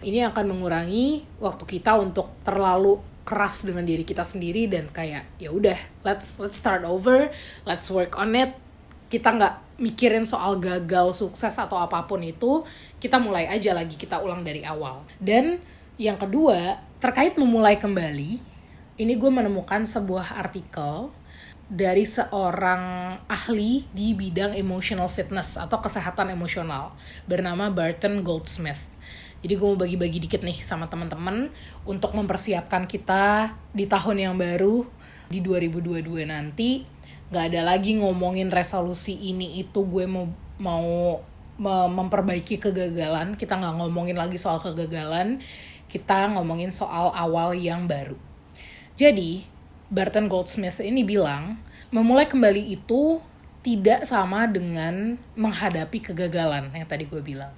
ini 0.00 0.24
akan 0.24 0.56
mengurangi 0.56 1.24
waktu 1.40 1.64
kita 1.68 2.00
untuk 2.00 2.32
terlalu 2.40 3.00
keras 3.26 3.66
dengan 3.66 3.82
diri 3.82 4.06
kita 4.06 4.22
sendiri 4.22 4.70
dan 4.70 4.86
kayak 4.94 5.26
ya 5.42 5.50
udah 5.50 5.74
let's 6.06 6.38
let's 6.38 6.54
start 6.54 6.86
over 6.86 7.28
let's 7.66 7.90
work 7.90 8.14
on 8.14 8.38
it. 8.38 8.54
Kita 9.10 9.34
nggak 9.34 9.82
mikirin 9.82 10.24
soal 10.24 10.56
gagal 10.62 11.18
sukses 11.18 11.58
atau 11.58 11.76
apa 11.76 12.06
pun 12.06 12.22
itu 12.22 12.62
kita 13.02 13.18
mulai 13.18 13.50
aja 13.50 13.74
lagi 13.74 13.98
kita 13.98 14.22
ulang 14.22 14.46
dari 14.46 14.62
awal. 14.62 15.02
Dan 15.18 15.58
yang 15.98 16.16
kedua 16.16 16.78
terkait 17.02 17.34
memulai 17.36 17.76
kembali 17.76 18.40
ini 18.96 19.12
gue 19.20 19.28
menemukan 19.28 19.84
sebuah 19.84 20.40
artikel 20.40 21.12
dari 21.66 22.06
seorang 22.06 23.16
ahli 23.26 23.84
di 23.90 24.14
bidang 24.14 24.54
emotional 24.54 25.10
fitness 25.10 25.58
atau 25.58 25.82
kesehatan 25.82 26.30
emosional 26.30 26.94
bernama 27.26 27.68
Barton 27.74 28.22
Goldsmith 28.22 28.95
jadi 29.46 29.62
gue 29.62 29.68
mau 29.70 29.78
bagi-bagi 29.78 30.18
dikit 30.26 30.42
nih 30.42 30.58
sama 30.58 30.90
teman-teman 30.90 31.54
untuk 31.86 32.10
mempersiapkan 32.18 32.90
kita 32.90 33.54
di 33.70 33.86
tahun 33.86 34.26
yang 34.26 34.34
baru 34.34 34.82
di 35.30 35.38
2022 35.38 36.26
nanti. 36.26 36.82
Gak 37.30 37.54
ada 37.54 37.62
lagi 37.62 37.94
ngomongin 37.94 38.50
resolusi 38.50 39.14
ini 39.14 39.62
itu 39.62 39.86
gue 39.86 40.02
mau 40.10 40.26
mau 40.58 41.22
memperbaiki 41.94 42.58
kegagalan. 42.58 43.38
Kita 43.38 43.54
nggak 43.54 43.86
ngomongin 43.86 44.18
lagi 44.18 44.34
soal 44.34 44.58
kegagalan. 44.58 45.38
Kita 45.86 46.26
ngomongin 46.34 46.74
soal 46.74 47.14
awal 47.14 47.54
yang 47.54 47.86
baru. 47.86 48.18
Jadi 48.98 49.46
Barton 49.94 50.26
Goldsmith 50.26 50.82
ini 50.82 51.06
bilang 51.06 51.62
memulai 51.94 52.26
kembali 52.26 52.74
itu 52.74 53.22
tidak 53.62 54.10
sama 54.10 54.50
dengan 54.50 55.14
menghadapi 55.38 56.02
kegagalan 56.02 56.74
yang 56.74 56.90
tadi 56.90 57.06
gue 57.06 57.22
bilang 57.22 57.54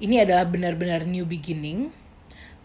ini 0.00 0.16
adalah 0.24 0.48
benar-benar 0.48 1.04
new 1.04 1.28
beginning. 1.28 1.92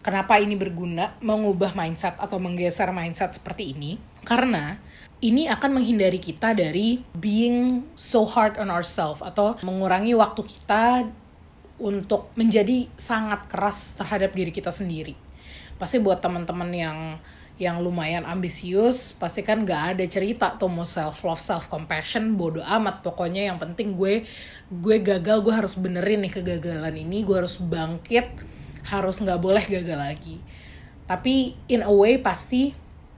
Kenapa 0.00 0.40
ini 0.40 0.56
berguna 0.56 1.18
mengubah 1.20 1.76
mindset 1.76 2.16
atau 2.16 2.40
menggeser 2.40 2.88
mindset 2.94 3.36
seperti 3.36 3.76
ini? 3.76 4.00
Karena 4.24 4.78
ini 5.20 5.48
akan 5.48 5.80
menghindari 5.80 6.20
kita 6.20 6.56
dari 6.56 7.02
being 7.16 7.88
so 7.96 8.24
hard 8.24 8.56
on 8.56 8.72
ourselves 8.72 9.20
atau 9.20 9.56
mengurangi 9.66 10.14
waktu 10.16 10.42
kita 10.46 11.08
untuk 11.76 12.32
menjadi 12.38 12.88
sangat 12.96 13.48
keras 13.52 14.00
terhadap 14.00 14.32
diri 14.32 14.52
kita 14.54 14.72
sendiri. 14.72 15.12
Pasti 15.76 16.00
buat 16.00 16.24
teman-teman 16.24 16.70
yang 16.72 16.98
yang 17.56 17.80
lumayan 17.80 18.28
ambisius 18.28 19.16
pasti 19.16 19.40
kan 19.40 19.64
gak 19.64 19.96
ada 19.96 20.04
cerita 20.04 20.52
tuh 20.60 20.68
mau 20.68 20.84
self 20.84 21.24
love 21.24 21.40
self 21.40 21.72
compassion 21.72 22.36
bodoh 22.36 22.64
amat. 22.64 23.00
Pokoknya 23.00 23.48
yang 23.48 23.56
penting 23.56 23.96
gue 23.96 24.28
gue 24.68 24.96
gagal 25.00 25.40
gue 25.40 25.54
harus 25.54 25.74
benerin 25.80 26.20
nih 26.20 26.32
kegagalan 26.36 26.92
ini 26.92 27.24
gue 27.24 27.36
harus 27.36 27.56
bangkit 27.56 28.28
harus 28.92 29.16
nggak 29.24 29.40
boleh 29.40 29.64
gagal 29.64 29.98
lagi. 29.98 30.36
Tapi 31.08 31.56
in 31.72 31.80
a 31.80 31.90
way 31.90 32.20
pasti 32.20 32.76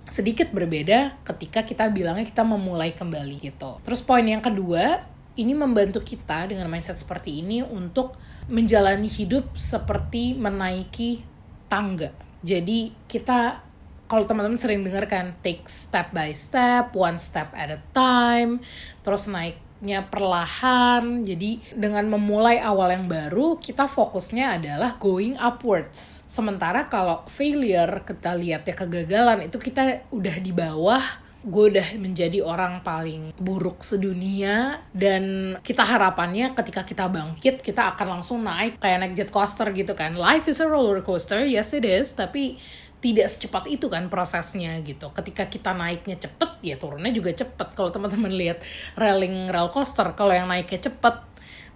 sedikit 0.08 0.48
berbeda 0.54 1.20
ketika 1.26 1.66
kita 1.66 1.90
bilangnya 1.92 2.24
kita 2.24 2.46
memulai 2.46 2.96
kembali 2.96 3.42
gitu. 3.42 3.82
Terus 3.84 4.00
poin 4.00 4.24
yang 4.24 4.40
kedua 4.40 5.04
ini 5.38 5.54
membantu 5.54 6.02
kita 6.02 6.50
dengan 6.50 6.66
mindset 6.66 6.98
seperti 6.98 7.42
ini 7.42 7.62
untuk 7.62 8.14
menjalani 8.48 9.06
hidup 9.06 9.54
seperti 9.54 10.34
menaiki 10.34 11.22
tangga. 11.70 12.10
Jadi 12.42 12.94
kita 13.06 13.67
kalau 14.08 14.24
teman-teman 14.24 14.56
sering 14.56 14.80
dengar 14.80 15.04
kan 15.04 15.36
take 15.44 15.68
step 15.68 16.10
by 16.16 16.32
step, 16.32 16.96
one 16.96 17.20
step 17.20 17.52
at 17.52 17.68
a 17.68 17.80
time, 17.92 18.64
terus 19.04 19.28
naiknya 19.28 20.08
perlahan. 20.08 21.22
Jadi 21.28 21.76
dengan 21.76 22.08
memulai 22.08 22.56
awal 22.58 22.96
yang 22.96 23.06
baru, 23.06 23.60
kita 23.60 23.84
fokusnya 23.84 24.56
adalah 24.58 24.96
going 24.96 25.36
upwards. 25.36 26.24
Sementara 26.24 26.88
kalau 26.88 27.28
failure, 27.28 28.00
kita 28.02 28.32
lihat 28.32 28.64
ya 28.64 28.74
kegagalan 28.74 29.44
itu 29.44 29.60
kita 29.60 30.08
udah 30.08 30.36
di 30.40 30.50
bawah 30.56 31.28
gue 31.38 31.64
udah 31.70 31.88
menjadi 32.02 32.42
orang 32.42 32.82
paling 32.82 33.30
buruk 33.38 33.86
sedunia 33.86 34.82
dan 34.90 35.54
kita 35.62 35.86
harapannya 35.86 36.50
ketika 36.50 36.82
kita 36.82 37.06
bangkit 37.06 37.62
kita 37.62 37.94
akan 37.94 38.20
langsung 38.20 38.42
naik 38.42 38.82
kayak 38.82 38.98
naik 38.98 39.14
jet 39.14 39.30
coaster 39.30 39.70
gitu 39.70 39.94
kan 39.94 40.18
life 40.18 40.50
is 40.50 40.58
a 40.58 40.66
roller 40.66 40.98
coaster 40.98 41.46
yes 41.46 41.70
it 41.78 41.86
is 41.86 42.10
tapi 42.10 42.58
tidak 42.98 43.30
secepat 43.30 43.70
itu 43.70 43.86
kan 43.86 44.10
prosesnya 44.10 44.74
gitu. 44.82 45.10
Ketika 45.14 45.46
kita 45.46 45.70
naiknya 45.70 46.18
cepet, 46.18 46.50
ya 46.62 46.74
turunnya 46.74 47.14
juga 47.14 47.30
cepet. 47.30 47.74
Kalau 47.78 47.94
teman-teman 47.94 48.30
lihat 48.34 48.58
railing 48.98 49.50
rail 49.50 49.70
coaster, 49.70 50.14
kalau 50.18 50.34
yang 50.34 50.50
naiknya 50.50 50.90
cepet, 50.90 51.22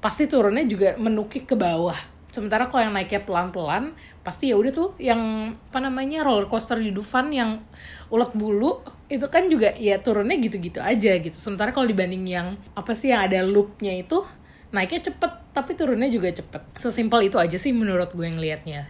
pasti 0.03 0.27
turunnya 0.27 0.67
juga 0.67 0.99
menukik 0.99 1.47
ke 1.47 1.55
bawah. 1.55 1.97
Sementara 2.33 2.67
kalau 2.67 2.89
yang 2.89 2.95
naiknya 2.97 3.23
pelan-pelan, 3.23 3.93
pasti 4.25 4.51
ya 4.51 4.57
udah 4.57 4.73
tuh 4.73 4.89
yang 5.03 5.53
apa 5.53 5.79
namanya 5.83 6.23
roller 6.23 6.47
coaster 6.47 6.79
di 6.79 6.95
Dufan 6.95 7.35
yang 7.35 7.61
ulet 8.09 8.31
bulu 8.33 8.83
itu 9.11 9.27
kan 9.29 9.51
juga 9.51 9.75
ya 9.77 10.01
turunnya 10.01 10.39
gitu-gitu 10.41 10.81
aja 10.81 11.19
gitu 11.21 11.37
sementara 11.37 11.75
kalau 11.75 11.85
dibanding 11.85 12.25
yang 12.25 12.57
apa 12.73 12.97
sih 12.97 13.13
yang 13.13 13.29
ada 13.29 13.45
loopnya 13.45 13.93
itu 13.99 14.25
naiknya 14.73 15.13
cepet 15.13 15.53
tapi 15.53 15.77
turunnya 15.77 16.09
juga 16.09 16.33
cepet 16.33 16.81
sesimpel 16.81 17.29
itu 17.29 17.37
aja 17.37 17.61
sih 17.61 17.77
menurut 17.77 18.15
gue 18.17 18.25
yang 18.25 18.41
liatnya 18.41 18.89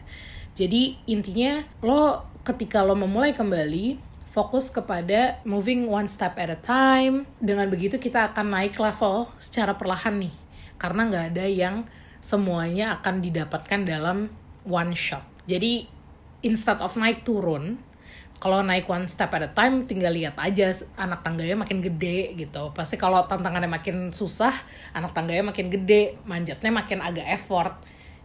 jadi 0.53 1.01
intinya 1.09 1.65
lo 1.81 2.29
ketika 2.45 2.85
lo 2.85 2.93
memulai 2.93 3.33
kembali 3.33 4.13
fokus 4.33 4.73
kepada 4.73 5.41
moving 5.45 5.89
one 5.89 6.09
step 6.09 6.37
at 6.41 6.53
a 6.53 6.61
time. 6.61 7.29
Dengan 7.41 7.69
begitu 7.69 7.97
kita 8.01 8.33
akan 8.33 8.53
naik 8.53 8.77
level 8.77 9.29
secara 9.41 9.77
perlahan 9.77 10.29
nih. 10.29 10.35
Karena 10.77 11.09
nggak 11.09 11.25
ada 11.37 11.47
yang 11.49 11.85
semuanya 12.21 13.01
akan 13.01 13.21
didapatkan 13.25 13.81
dalam 13.85 14.33
one 14.65 14.93
shot. 14.97 15.25
Jadi 15.49 15.89
instead 16.45 16.81
of 16.81 16.97
naik 17.01 17.25
turun 17.25 17.77
kalau 18.43 18.59
naik 18.59 18.91
one 18.91 19.07
step 19.07 19.31
at 19.39 19.47
a 19.47 19.51
time 19.55 19.87
tinggal 19.87 20.11
lihat 20.11 20.35
aja 20.35 20.75
anak 20.99 21.23
tangganya 21.23 21.55
makin 21.55 21.79
gede 21.79 22.35
gitu. 22.35 22.75
Pasti 22.77 22.99
kalau 22.99 23.25
tantangannya 23.25 23.71
makin 23.71 24.11
susah 24.11 24.53
anak 24.93 25.17
tangganya 25.17 25.49
makin 25.49 25.71
gede 25.71 26.19
manjatnya 26.27 26.73
makin 26.75 26.99
agak 27.01 27.25
effort 27.31 27.79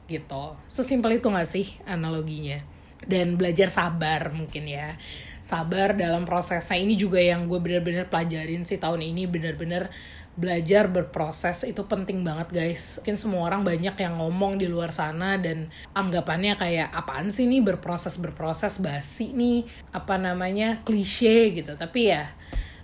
gitu. 0.07 0.55
Sesimpel 0.71 1.19
itu 1.19 1.27
gak 1.27 1.47
sih 1.47 1.75
analoginya? 1.83 2.63
Dan 3.03 3.37
belajar 3.37 3.69
sabar 3.69 4.33
mungkin 4.33 4.65
ya. 4.65 4.97
Sabar 5.45 5.93
dalam 5.93 6.25
prosesnya. 6.25 6.75
Ini 6.75 6.97
juga 6.97 7.21
yang 7.21 7.45
gue 7.45 7.61
bener-bener 7.61 8.09
pelajarin 8.09 8.65
sih 8.65 8.81
tahun 8.81 9.05
ini. 9.05 9.29
Bener-bener 9.29 9.93
belajar 10.33 10.89
berproses. 10.89 11.63
Itu 11.63 11.85
penting 11.85 12.25
banget 12.25 12.51
guys. 12.51 12.99
Mungkin 12.99 13.15
semua 13.15 13.41
orang 13.47 13.61
banyak 13.61 13.95
yang 13.95 14.17
ngomong 14.19 14.57
di 14.57 14.65
luar 14.67 14.89
sana 14.91 15.37
dan 15.37 15.69
anggapannya 15.93 16.57
kayak 16.57 16.89
apaan 16.91 17.29
sih 17.29 17.45
nih 17.45 17.61
berproses 17.61 18.17
berproses? 18.17 18.81
Basi 18.81 19.31
nih. 19.31 19.63
Apa 19.93 20.17
namanya? 20.17 20.81
Klise 20.83 21.53
gitu. 21.53 21.77
Tapi 21.77 22.11
ya 22.11 22.33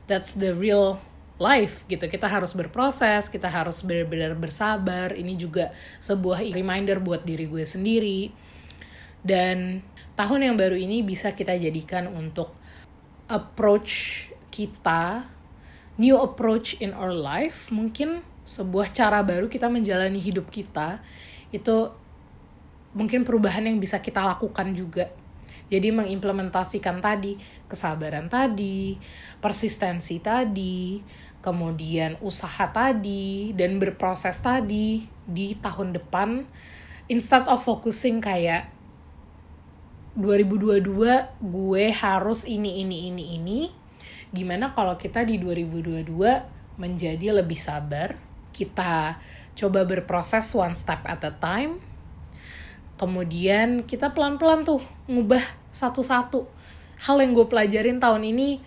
that's 0.05 0.35
the 0.35 0.53
real 0.55 0.99
life 1.41 1.85
gitu. 1.89 2.05
Kita 2.05 2.29
harus 2.29 2.53
berproses 2.53 3.29
kita 3.29 3.49
harus 3.49 3.81
benar-benar 3.81 4.37
bersabar. 4.37 5.13
Ini 5.13 5.33
juga 5.37 5.73
sebuah 6.01 6.41
reminder 6.53 7.01
buat 7.01 7.25
diri 7.25 7.49
gue 7.49 7.65
sendiri. 7.65 8.29
Dan 9.23 9.79
tahun 10.13 10.51
yang 10.51 10.55
baru 10.59 10.75
ini 10.75 11.01
bisa 11.01 11.31
kita 11.31 11.55
jadikan 11.55 12.11
untuk 12.11 12.53
approach 13.31 14.27
kita 14.53 15.25
new 15.97 16.17
approach 16.19 16.77
in 16.81 16.93
our 16.93 17.13
life. 17.13 17.69
Mungkin 17.73 18.21
sebuah 18.43 18.91
cara 18.91 19.23
baru 19.23 19.47
kita 19.47 19.71
menjalani 19.71 20.19
hidup 20.19 20.51
kita 20.51 20.99
itu 21.55 21.89
mungkin 22.91 23.23
perubahan 23.23 23.65
yang 23.65 23.79
bisa 23.79 23.97
kita 24.03 24.21
lakukan 24.21 24.75
juga 24.75 25.09
jadi 25.73 25.89
mengimplementasikan 25.89 27.01
tadi 27.01 27.41
kesabaran 27.65 28.29
tadi 28.29 29.01
persistensi 29.41 30.21
tadi 30.21 31.01
kemudian 31.43 32.15
usaha 32.23 32.71
tadi 32.71 33.51
dan 33.51 33.75
berproses 33.75 34.39
tadi 34.39 35.03
di 35.27 35.59
tahun 35.59 35.91
depan. 35.99 36.47
Instead 37.11 37.51
of 37.51 37.59
focusing 37.59 38.23
kayak 38.23 38.71
2022 40.15 40.79
gue 41.43 41.85
harus 41.91 42.47
ini 42.47 42.85
ini 42.85 43.11
ini 43.11 43.23
ini 43.35 43.59
gimana 44.31 44.71
kalau 44.71 44.95
kita 44.95 45.27
di 45.27 45.35
2022 45.37 46.79
menjadi 46.79 47.43
lebih 47.43 47.59
sabar, 47.59 48.17
kita 48.49 49.21
coba 49.53 49.85
berproses 49.85 50.49
one 50.57 50.73
step 50.73 51.05
at 51.05 51.21
a 51.21 51.33
time, 51.37 51.77
kemudian 52.97 53.85
kita 53.85 54.09
pelan-pelan 54.09 54.65
tuh 54.65 54.81
ngubah 55.05 55.62
satu-satu. 55.73 56.45
Hal 57.03 57.17
yang 57.19 57.33
gue 57.33 57.49
pelajarin 57.49 57.99
tahun 57.99 58.23
ini 58.23 58.61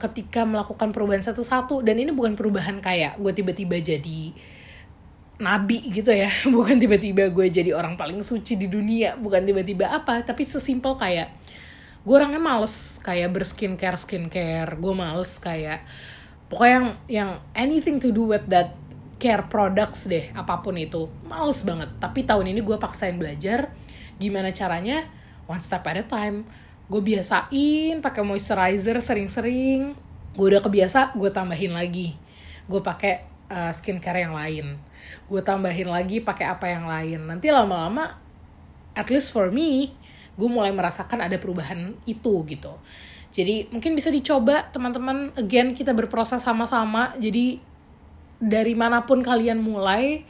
ketika 0.00 0.42
melakukan 0.48 0.90
perubahan 0.90 1.22
satu-satu, 1.22 1.84
dan 1.84 2.00
ini 2.00 2.10
bukan 2.10 2.34
perubahan 2.34 2.80
kayak 2.80 3.20
gue 3.20 3.32
tiba-tiba 3.34 3.78
jadi 3.78 4.32
nabi 5.38 5.78
gitu 5.94 6.10
ya, 6.10 6.32
bukan 6.54 6.80
tiba-tiba 6.80 7.30
gue 7.30 7.46
jadi 7.52 7.70
orang 7.76 7.94
paling 7.94 8.24
suci 8.24 8.58
di 8.58 8.66
dunia, 8.66 9.14
bukan 9.20 9.44
tiba-tiba 9.46 9.92
apa, 9.92 10.24
tapi 10.26 10.42
sesimpel 10.42 10.98
kayak 10.98 11.30
gue 12.08 12.14
orangnya 12.16 12.40
males 12.40 12.96
kayak 13.04 13.36
berskincare 13.36 14.00
skincare 14.00 14.80
gue 14.80 14.94
males 14.96 15.36
kayak 15.42 15.84
pokoknya 16.48 16.72
yang 16.72 16.88
yang 17.10 17.30
anything 17.52 18.00
to 18.00 18.14
do 18.14 18.24
with 18.24 18.48
that 18.48 18.72
care 19.18 19.44
products 19.44 20.06
deh 20.06 20.30
apa 20.32 20.62
pun 20.64 20.78
itu 20.78 21.10
males 21.26 21.60
banget 21.66 21.90
tapi 21.98 22.24
tahun 22.24 22.54
ini 22.54 22.64
gue 22.64 22.80
paksain 22.80 23.18
belajar 23.18 23.74
gimana 24.16 24.54
caranya 24.54 25.04
one 25.48 25.58
step 25.58 25.82
at 25.88 25.98
a 25.98 26.04
time. 26.04 26.44
Gue 26.86 27.00
biasain 27.00 27.98
pakai 28.04 28.22
moisturizer 28.22 29.00
sering-sering. 29.00 29.96
Gue 30.36 30.46
udah 30.54 30.62
kebiasa 30.62 31.16
gue 31.16 31.30
tambahin 31.32 31.72
lagi. 31.74 32.14
Gue 32.68 32.84
pakai 32.84 33.24
uh, 33.48 33.72
skincare 33.72 34.28
yang 34.28 34.36
lain. 34.36 34.76
Gue 35.26 35.40
tambahin 35.40 35.88
lagi 35.88 36.20
pakai 36.20 36.46
apa 36.46 36.68
yang 36.68 36.84
lain. 36.84 37.26
Nanti 37.26 37.48
lama-lama 37.48 38.20
at 38.92 39.08
least 39.08 39.32
for 39.32 39.48
me 39.48 39.96
gue 40.38 40.46
mulai 40.46 40.70
merasakan 40.70 41.26
ada 41.26 41.34
perubahan 41.34 41.98
itu 42.06 42.46
gitu. 42.46 42.78
Jadi 43.34 43.68
mungkin 43.74 43.98
bisa 43.98 44.08
dicoba 44.08 44.70
teman-teman. 44.70 45.34
Again 45.34 45.74
kita 45.74 45.90
berproses 45.92 46.40
sama-sama. 46.40 47.12
Jadi 47.18 47.58
dari 48.38 48.78
mana 48.78 49.02
pun 49.02 49.18
kalian 49.18 49.58
mulai 49.58 50.22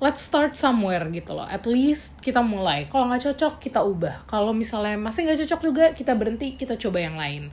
let's 0.00 0.24
start 0.24 0.56
somewhere 0.56 1.04
gitu 1.12 1.36
loh. 1.36 1.44
At 1.44 1.68
least 1.68 2.24
kita 2.24 2.40
mulai. 2.40 2.88
Kalau 2.88 3.06
nggak 3.06 3.30
cocok 3.30 3.60
kita 3.60 3.84
ubah. 3.84 4.24
Kalau 4.24 4.56
misalnya 4.56 4.96
masih 4.96 5.28
nggak 5.28 5.44
cocok 5.46 5.60
juga 5.60 5.84
kita 5.92 6.16
berhenti 6.16 6.56
kita 6.56 6.74
coba 6.80 6.98
yang 7.04 7.20
lain. 7.20 7.52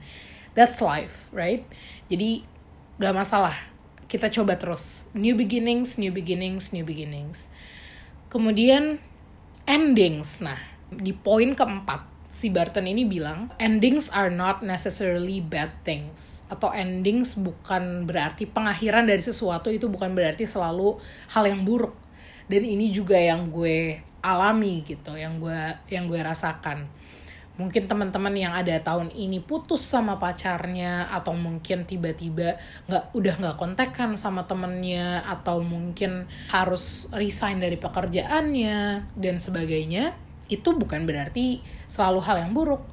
That's 0.56 0.80
life 0.80 1.28
right? 1.30 1.62
Jadi 2.08 2.42
gak 2.98 3.14
masalah. 3.14 3.54
Kita 4.08 4.32
coba 4.32 4.56
terus. 4.56 5.04
New 5.12 5.36
beginnings 5.36 6.00
new 6.00 6.10
beginnings 6.10 6.72
new 6.72 6.82
beginnings. 6.82 7.46
Kemudian 8.32 8.96
endings. 9.68 10.40
Nah 10.40 10.58
di 10.88 11.12
poin 11.12 11.52
keempat 11.52 12.16
si 12.28 12.52
Barton 12.52 12.84
ini 12.84 13.08
bilang 13.08 13.48
endings 13.56 14.08
are 14.12 14.32
not 14.32 14.64
necessarily 14.64 15.44
bad 15.44 15.68
things. 15.84 16.48
Atau 16.48 16.72
endings 16.72 17.36
bukan 17.36 18.08
berarti 18.08 18.48
pengakhiran 18.48 19.04
dari 19.04 19.20
sesuatu 19.20 19.68
itu 19.68 19.84
bukan 19.92 20.16
berarti 20.16 20.48
selalu 20.48 20.96
hal 21.36 21.44
yang 21.44 21.68
buruk 21.68 22.07
dan 22.48 22.62
ini 22.64 22.90
juga 22.90 23.16
yang 23.16 23.52
gue 23.52 24.00
alami 24.24 24.82
gitu 24.82 25.14
yang 25.14 25.38
gue 25.38 25.60
yang 25.92 26.10
gue 26.10 26.18
rasakan 26.18 26.88
mungkin 27.58 27.90
teman-teman 27.90 28.30
yang 28.38 28.54
ada 28.54 28.78
tahun 28.78 29.10
ini 29.10 29.42
putus 29.42 29.82
sama 29.82 30.14
pacarnya 30.22 31.10
atau 31.10 31.34
mungkin 31.34 31.82
tiba-tiba 31.82 32.54
nggak 32.86 33.04
udah 33.18 33.34
nggak 33.34 33.56
kontekan 33.58 34.14
sama 34.14 34.46
temennya 34.46 35.26
atau 35.26 35.58
mungkin 35.66 36.30
harus 36.54 37.10
resign 37.10 37.58
dari 37.58 37.74
pekerjaannya 37.74 39.10
dan 39.18 39.36
sebagainya 39.42 40.14
itu 40.48 40.70
bukan 40.78 41.04
berarti 41.04 41.60
selalu 41.90 42.20
hal 42.24 42.36
yang 42.46 42.52
buruk. 42.54 42.86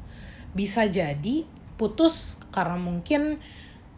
Bisa 0.58 0.90
jadi 0.90 1.46
putus 1.78 2.42
karena 2.50 2.82
mungkin 2.82 3.40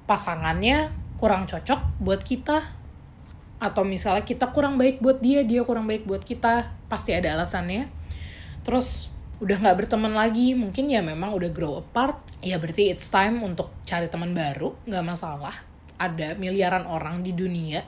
pasangannya 0.03 0.91
kurang 1.15 1.49
cocok 1.49 2.01
buat 2.03 2.21
kita 2.21 2.76
atau 3.57 3.81
misalnya 3.81 4.21
kita 4.25 4.49
kurang 4.53 4.77
baik 4.77 5.01
buat 5.01 5.17
dia, 5.21 5.41
dia 5.41 5.65
kurang 5.65 5.89
baik 5.89 6.05
buat 6.05 6.21
kita, 6.21 6.69
pasti 6.89 7.13
ada 7.13 7.33
alasannya. 7.33 7.89
Terus 8.61 9.09
udah 9.41 9.57
nggak 9.57 9.85
berteman 9.85 10.13
lagi, 10.13 10.53
mungkin 10.53 10.89
ya 10.89 11.01
memang 11.01 11.33
udah 11.33 11.49
grow 11.53 11.81
apart, 11.81 12.17
ya 12.41 12.57
berarti 12.57 12.89
it's 12.89 13.09
time 13.09 13.41
untuk 13.41 13.73
cari 13.85 14.09
teman 14.09 14.33
baru, 14.33 14.73
nggak 14.85 15.05
masalah. 15.05 15.53
Ada 15.97 16.37
miliaran 16.37 16.85
orang 16.85 17.25
di 17.25 17.33
dunia, 17.33 17.81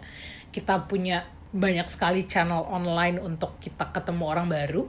kita 0.49 0.89
punya 0.89 1.25
banyak 1.49 1.89
sekali 1.89 2.29
channel 2.29 2.65
online 2.69 3.17
untuk 3.17 3.58
kita 3.58 3.89
ketemu 3.89 4.23
orang 4.29 4.47
baru 4.49 4.86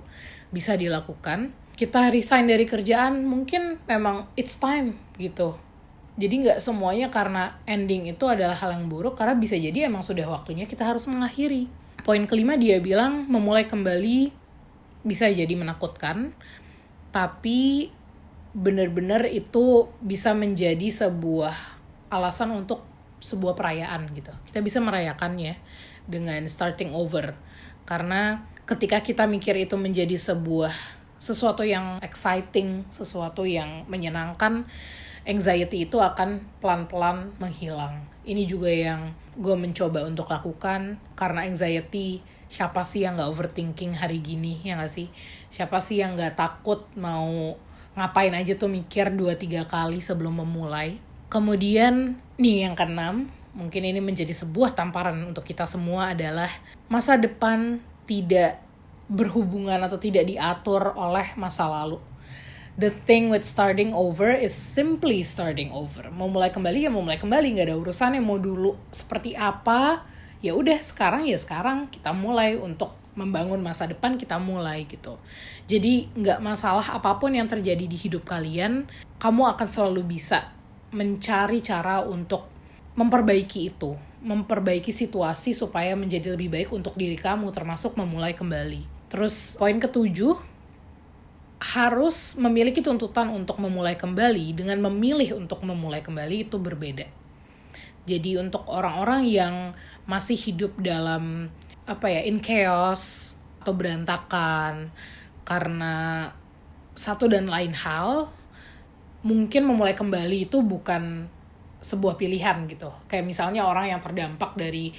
bisa 0.52 0.76
dilakukan 0.76 1.56
kita 1.72 2.12
resign 2.12 2.44
dari 2.44 2.68
kerjaan 2.68 3.24
mungkin 3.24 3.80
memang 3.88 4.28
it's 4.36 4.60
time 4.60 5.00
gitu 5.16 5.56
jadi 6.18 6.34
nggak 6.46 6.58
semuanya 6.58 7.08
karena 7.12 7.58
ending 7.66 8.10
itu 8.10 8.26
adalah 8.26 8.58
hal 8.58 8.74
yang 8.74 8.90
buruk 8.90 9.14
karena 9.14 9.38
bisa 9.38 9.54
jadi 9.54 9.86
emang 9.86 10.02
sudah 10.02 10.26
waktunya 10.26 10.66
kita 10.66 10.82
harus 10.82 11.06
mengakhiri. 11.06 11.70
Poin 12.02 12.24
kelima 12.26 12.56
dia 12.56 12.80
bilang 12.82 13.28
memulai 13.28 13.68
kembali 13.68 14.32
bisa 15.06 15.30
jadi 15.30 15.52
menakutkan 15.54 16.34
tapi 17.10 17.90
benar-benar 18.50 19.30
itu 19.30 19.86
bisa 20.02 20.34
menjadi 20.34 20.90
sebuah 20.90 21.54
alasan 22.10 22.50
untuk 22.50 22.82
sebuah 23.22 23.54
perayaan 23.54 24.10
gitu. 24.16 24.32
Kita 24.50 24.58
bisa 24.64 24.82
merayakannya 24.82 25.54
dengan 26.10 26.42
starting 26.50 26.90
over. 26.90 27.36
Karena 27.86 28.42
ketika 28.66 28.98
kita 29.04 29.24
mikir 29.30 29.54
itu 29.54 29.78
menjadi 29.78 30.18
sebuah 30.18 30.72
sesuatu 31.20 31.62
yang 31.62 32.00
exciting, 32.02 32.88
sesuatu 32.88 33.44
yang 33.44 33.86
menyenangkan, 33.86 34.64
anxiety 35.28 35.88
itu 35.88 36.00
akan 36.00 36.44
pelan-pelan 36.60 37.36
menghilang. 37.36 38.04
Ini 38.24 38.44
juga 38.44 38.68
yang 38.68 39.16
gue 39.36 39.56
mencoba 39.56 40.04
untuk 40.04 40.28
lakukan 40.28 41.00
karena 41.16 41.48
anxiety 41.48 42.20
siapa 42.50 42.82
sih 42.82 43.06
yang 43.06 43.16
gak 43.16 43.30
overthinking 43.30 43.96
hari 43.96 44.18
gini 44.18 44.60
ya 44.66 44.76
gak 44.76 44.92
sih? 44.92 45.08
Siapa 45.48 45.78
sih 45.78 46.02
yang 46.02 46.18
gak 46.18 46.36
takut 46.36 46.84
mau 46.98 47.56
ngapain 47.94 48.34
aja 48.34 48.54
tuh 48.58 48.68
mikir 48.68 49.14
dua 49.14 49.38
tiga 49.38 49.64
kali 49.64 50.02
sebelum 50.02 50.42
memulai? 50.42 50.98
Kemudian 51.30 52.18
nih 52.42 52.66
yang 52.66 52.74
keenam, 52.74 53.30
mungkin 53.54 53.86
ini 53.86 54.02
menjadi 54.02 54.34
sebuah 54.34 54.74
tamparan 54.74 55.14
untuk 55.22 55.46
kita 55.46 55.62
semua 55.62 56.10
adalah 56.10 56.50
masa 56.90 57.14
depan 57.14 57.78
tidak 58.02 58.58
berhubungan 59.06 59.78
atau 59.78 59.98
tidak 59.98 60.26
diatur 60.26 60.90
oleh 60.98 61.34
masa 61.38 61.70
lalu. 61.70 62.02
The 62.78 62.94
thing 62.94 63.34
with 63.34 63.42
starting 63.42 63.90
over 63.90 64.30
is 64.30 64.54
simply 64.54 65.26
starting 65.26 65.74
over. 65.74 66.06
Mau 66.14 66.30
mulai 66.30 66.54
kembali 66.54 66.86
ya 66.86 66.90
mau 66.92 67.02
mulai 67.02 67.18
kembali, 67.18 67.58
nggak 67.58 67.66
ada 67.66 67.76
urusan 67.76 68.14
yang 68.14 68.26
mau 68.26 68.38
dulu 68.38 68.78
seperti 68.94 69.34
apa. 69.34 70.06
Ya 70.40 70.54
udah 70.54 70.78
sekarang 70.78 71.26
ya 71.26 71.36
sekarang 71.36 71.90
kita 71.90 72.14
mulai 72.14 72.54
untuk 72.56 72.94
membangun 73.18 73.58
masa 73.58 73.90
depan 73.90 74.14
kita 74.14 74.38
mulai 74.38 74.86
gitu. 74.86 75.18
Jadi 75.66 76.08
nggak 76.14 76.38
masalah 76.40 76.86
apa 76.94 77.18
pun 77.18 77.34
yang 77.34 77.50
terjadi 77.50 77.84
di 77.84 77.98
hidup 77.98 78.24
kalian, 78.24 78.86
kamu 79.18 79.42
akan 79.56 79.68
selalu 79.68 80.16
bisa 80.16 80.48
mencari 80.94 81.60
cara 81.60 82.02
untuk 82.06 82.46
memperbaiki 82.94 83.70
itu, 83.70 83.94
memperbaiki 84.22 84.90
situasi 84.90 85.54
supaya 85.54 85.94
menjadi 85.94 86.34
lebih 86.34 86.50
baik 86.50 86.68
untuk 86.74 86.94
diri 86.98 87.18
kamu, 87.18 87.50
termasuk 87.54 87.94
memulai 87.98 88.34
kembali. 88.34 89.10
Terus 89.10 89.58
poin 89.58 89.78
ketujuh, 89.78 90.38
harus 91.60 92.40
memiliki 92.40 92.80
tuntutan 92.80 93.28
untuk 93.28 93.60
memulai 93.60 93.92
kembali 93.92 94.56
dengan 94.56 94.80
memilih 94.88 95.36
untuk 95.36 95.60
memulai 95.60 96.00
kembali 96.00 96.48
itu 96.48 96.56
berbeda. 96.56 97.04
Jadi 98.08 98.40
untuk 98.40 98.64
orang-orang 98.64 99.28
yang 99.28 99.54
masih 100.08 100.40
hidup 100.40 100.72
dalam 100.80 101.52
apa 101.84 102.06
ya 102.08 102.24
in 102.24 102.40
chaos 102.40 103.36
atau 103.60 103.76
berantakan 103.76 104.88
karena 105.44 106.26
satu 106.96 107.28
dan 107.28 107.44
lain 107.44 107.76
hal 107.76 108.32
mungkin 109.20 109.68
memulai 109.68 109.92
kembali 109.92 110.48
itu 110.48 110.64
bukan 110.64 111.28
sebuah 111.84 112.16
pilihan 112.16 112.64
gitu. 112.72 112.88
Kayak 113.04 113.28
misalnya 113.28 113.68
orang 113.68 113.92
yang 113.92 114.00
terdampak 114.00 114.56
dari 114.56 114.96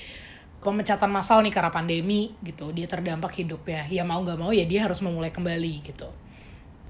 pemecatan 0.62 1.10
massal 1.10 1.41
nih 1.41 1.50
karena 1.50 1.74
pandemi 1.74 2.38
gitu, 2.45 2.69
dia 2.69 2.86
terdampak 2.86 3.34
hidupnya. 3.34 3.89
Ya 3.89 4.06
mau 4.06 4.21
nggak 4.21 4.38
mau 4.38 4.54
ya 4.54 4.65
dia 4.69 4.86
harus 4.86 5.02
memulai 5.02 5.34
kembali 5.34 5.74
gitu. 5.89 6.20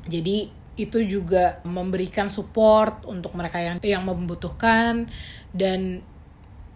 Jadi 0.07 0.49
itu 0.79 1.03
juga 1.03 1.59
memberikan 1.67 2.31
support 2.31 3.05
untuk 3.05 3.35
mereka 3.35 3.59
yang 3.59 3.77
yang 3.83 4.07
membutuhkan 4.07 5.05
dan 5.51 6.01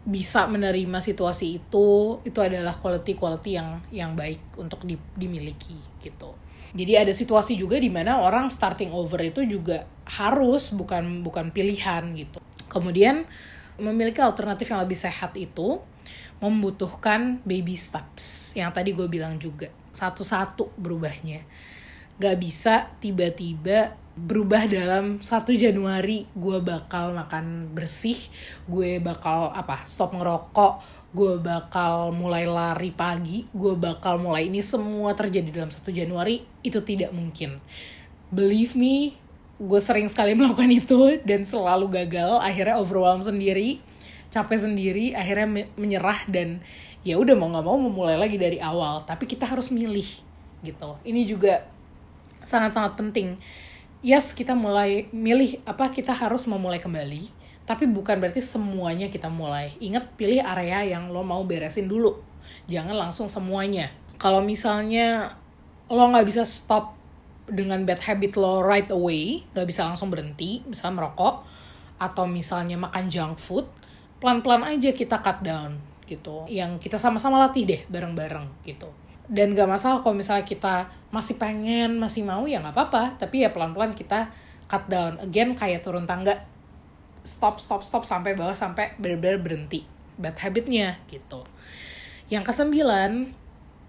bisa 0.06 0.46
menerima 0.46 1.02
situasi 1.02 1.58
itu 1.58 2.22
itu 2.22 2.38
adalah 2.38 2.78
quality 2.78 3.18
quality 3.18 3.58
yang 3.58 3.82
yang 3.90 4.12
baik 4.14 4.38
untuk 4.62 4.86
di, 4.86 4.94
dimiliki 5.18 5.80
gitu. 6.04 6.38
Jadi 6.76 6.94
ada 6.94 7.10
situasi 7.16 7.58
juga 7.58 7.82
di 7.82 7.90
mana 7.90 8.22
orang 8.22 8.52
starting 8.52 8.94
over 8.94 9.18
itu 9.24 9.42
juga 9.48 9.88
harus 10.06 10.70
bukan 10.76 11.26
bukan 11.26 11.50
pilihan 11.50 12.14
gitu. 12.14 12.38
Kemudian 12.70 13.26
memiliki 13.82 14.22
alternatif 14.22 14.70
yang 14.70 14.84
lebih 14.84 15.00
sehat 15.00 15.34
itu 15.40 15.82
membutuhkan 16.44 17.40
baby 17.48 17.80
steps 17.80 18.52
yang 18.54 18.70
tadi 18.76 18.92
gue 18.92 19.08
bilang 19.08 19.40
juga 19.40 19.72
satu-satu 19.96 20.76
berubahnya. 20.76 21.42
Gak 22.16 22.38
bisa 22.40 22.96
tiba-tiba 23.04 23.96
berubah 24.16 24.64
dalam 24.72 25.20
1 25.20 25.28
Januari 25.60 26.24
gue 26.32 26.64
bakal 26.64 27.12
makan 27.12 27.76
bersih, 27.76 28.16
gue 28.64 29.04
bakal 29.04 29.52
apa 29.52 29.84
stop 29.84 30.16
ngerokok, 30.16 30.80
gue 31.12 31.36
bakal 31.44 32.16
mulai 32.16 32.48
lari 32.48 32.96
pagi, 32.96 33.44
gue 33.52 33.76
bakal 33.76 34.24
mulai 34.24 34.48
ini 34.48 34.64
semua 34.64 35.12
terjadi 35.12 35.52
dalam 35.52 35.68
1 35.68 35.84
Januari, 35.92 36.48
itu 36.64 36.80
tidak 36.80 37.12
mungkin. 37.12 37.60
Believe 38.32 38.80
me, 38.80 39.20
gue 39.60 39.82
sering 39.84 40.08
sekali 40.08 40.32
melakukan 40.40 40.72
itu 40.72 41.20
dan 41.28 41.44
selalu 41.44 41.92
gagal, 41.92 42.40
akhirnya 42.40 42.80
overwhelm 42.80 43.20
sendiri, 43.20 43.84
capek 44.32 44.64
sendiri, 44.64 45.12
akhirnya 45.12 45.68
menyerah 45.76 46.24
dan 46.32 46.64
ya 47.04 47.20
udah 47.20 47.36
mau 47.36 47.52
nggak 47.52 47.68
mau 47.68 47.76
memulai 47.76 48.16
lagi 48.16 48.40
dari 48.40 48.64
awal, 48.64 49.04
tapi 49.04 49.28
kita 49.28 49.44
harus 49.44 49.76
milih 49.76 50.08
gitu. 50.64 50.96
Ini 51.04 51.22
juga 51.28 51.75
sangat-sangat 52.46 52.96
penting. 52.96 53.42
Yes, 54.06 54.38
kita 54.38 54.54
mulai 54.54 55.10
milih 55.10 55.66
apa 55.66 55.90
kita 55.90 56.14
harus 56.14 56.46
memulai 56.46 56.78
kembali 56.78 57.46
tapi 57.66 57.90
bukan 57.90 58.22
berarti 58.22 58.46
semuanya 58.46 59.10
kita 59.10 59.26
mulai. 59.26 59.74
Ingat 59.82 60.14
pilih 60.14 60.38
area 60.38 60.86
yang 60.86 61.10
lo 61.10 61.26
mau 61.26 61.42
beresin 61.42 61.90
dulu. 61.90 62.22
Jangan 62.70 62.94
langsung 62.94 63.26
semuanya. 63.26 63.90
Kalau 64.22 64.40
misalnya 64.46 65.34
lo 65.90 66.06
nggak 66.14 66.30
bisa 66.30 66.46
stop 66.46 66.94
dengan 67.50 67.82
bad 67.86 68.02
habit 68.06 68.38
lo 68.38 68.62
right 68.62 68.90
away, 68.94 69.42
nggak 69.54 69.66
bisa 69.66 69.82
langsung 69.86 70.14
berhenti, 70.14 70.62
misalnya 70.70 71.02
merokok, 71.02 71.42
atau 71.98 72.30
misalnya 72.30 72.78
makan 72.78 73.10
junk 73.10 73.42
food, 73.42 73.66
pelan-pelan 74.22 74.78
aja 74.78 74.94
kita 74.94 75.26
cut 75.26 75.42
down 75.42 75.82
gitu. 76.06 76.46
Yang 76.46 76.86
kita 76.86 77.02
sama-sama 77.02 77.42
latih 77.42 77.66
deh 77.66 77.82
bareng-bareng 77.90 78.62
gitu. 78.62 78.94
Dan 79.26 79.58
gak 79.58 79.70
masalah 79.70 80.06
kalau 80.06 80.14
misalnya 80.14 80.46
kita 80.46 80.90
masih 81.10 81.40
pengen, 81.42 81.98
masih 81.98 82.22
mau 82.22 82.46
ya 82.46 82.62
nggak 82.62 82.76
apa-apa. 82.76 83.18
Tapi 83.18 83.46
ya 83.46 83.50
pelan-pelan 83.50 83.98
kita 83.98 84.30
cut 84.70 84.86
down. 84.90 85.18
Again 85.22 85.58
kayak 85.58 85.82
turun 85.82 86.06
tangga, 86.06 86.46
stop 87.26 87.58
stop 87.58 87.82
stop 87.82 88.06
sampai 88.06 88.38
bawah 88.38 88.54
sampai 88.54 88.94
benar-benar 89.02 89.42
berhenti. 89.42 89.86
Bad 90.16 90.38
habitnya 90.40 91.02
gitu. 91.10 91.44
Yang 92.30 92.54
kesembilan 92.54 93.34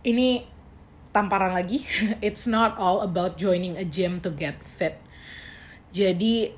ini 0.06 0.44
tamparan 1.16 1.56
lagi. 1.56 1.84
It's 2.26 2.44
not 2.44 2.76
all 2.76 3.00
about 3.04 3.40
joining 3.40 3.80
a 3.80 3.84
gym 3.84 4.20
to 4.24 4.32
get 4.32 4.60
fit. 4.64 5.00
Jadi 5.92 6.52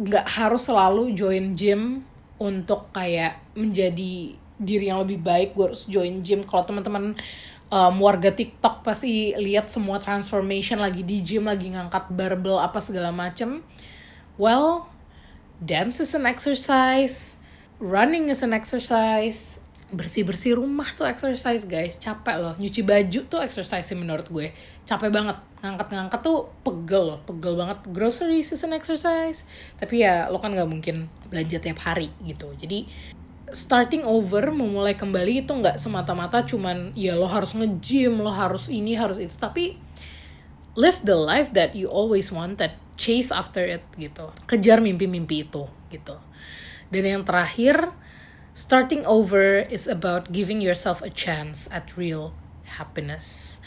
nggak 0.00 0.26
harus 0.40 0.64
selalu 0.64 1.12
join 1.12 1.52
gym 1.52 2.08
untuk 2.40 2.88
kayak 2.96 3.36
menjadi 3.52 4.40
diri 4.56 4.88
yang 4.88 5.04
lebih 5.04 5.20
baik. 5.20 5.52
Gue 5.52 5.72
harus 5.72 5.84
join 5.84 6.24
gym. 6.24 6.40
Kalau 6.48 6.64
teman-teman 6.64 7.12
um, 7.72 7.94
warga 8.02 8.34
TikTok 8.34 8.82
pasti 8.84 9.32
lihat 9.38 9.70
semua 9.70 10.02
transformation 10.02 10.82
lagi 10.82 11.06
di 11.06 11.22
gym 11.24 11.46
lagi 11.46 11.70
ngangkat 11.72 12.10
barbel 12.12 12.58
apa 12.58 12.82
segala 12.82 13.14
macem 13.14 13.64
well 14.36 14.90
dance 15.60 16.00
is 16.00 16.16
an 16.16 16.24
exercise, 16.24 17.36
running 17.78 18.32
is 18.32 18.40
an 18.40 18.56
exercise, 18.56 19.60
bersih-bersih 19.92 20.56
rumah 20.56 20.88
tuh 20.96 21.04
exercise 21.04 21.68
guys, 21.68 22.00
capek 22.00 22.40
loh. 22.40 22.54
Nyuci 22.56 22.80
baju 22.80 23.20
tuh 23.28 23.40
exercise 23.44 23.84
sih 23.84 23.96
menurut 23.96 24.26
gue. 24.32 24.50
Capek 24.88 25.12
banget. 25.12 25.36
Ngangkat-ngangkat 25.60 26.20
tuh 26.24 26.48
pegel 26.64 27.14
loh, 27.14 27.18
pegel 27.28 27.60
banget. 27.60 27.84
Groceries 27.92 28.56
is 28.56 28.64
an 28.64 28.72
exercise. 28.72 29.44
Tapi 29.76 30.00
ya 30.00 30.32
lo 30.32 30.40
kan 30.40 30.56
gak 30.56 30.64
mungkin 30.64 31.12
belanja 31.28 31.60
tiap 31.60 31.84
hari 31.84 32.08
gitu. 32.24 32.48
Jadi 32.56 32.88
starting 33.52 34.06
over, 34.06 34.50
memulai 34.50 34.94
kembali 34.94 35.46
itu 35.46 35.52
nggak 35.52 35.78
semata-mata 35.78 36.42
cuman 36.46 36.94
ya 36.94 37.14
lo 37.14 37.26
harus 37.26 37.54
nge-gym, 37.54 38.20
lo 38.20 38.30
harus 38.30 38.70
ini, 38.70 38.96
harus 38.96 39.18
itu. 39.18 39.34
Tapi 39.36 39.78
live 40.78 41.02
the 41.02 41.18
life 41.18 41.50
that 41.52 41.74
you 41.74 41.90
always 41.90 42.30
wanted 42.30 42.72
chase 43.00 43.32
after 43.32 43.64
it 43.64 43.82
gitu. 43.96 44.30
Kejar 44.46 44.78
mimpi-mimpi 44.84 45.48
itu 45.48 45.66
gitu. 45.90 46.16
Dan 46.90 47.04
yang 47.06 47.22
terakhir 47.22 47.90
starting 48.54 49.06
over 49.06 49.64
is 49.70 49.86
about 49.86 50.30
giving 50.34 50.60
yourself 50.60 51.00
a 51.00 51.10
chance 51.10 51.70
at 51.70 51.94
real 51.94 52.36
happiness. 52.78 53.58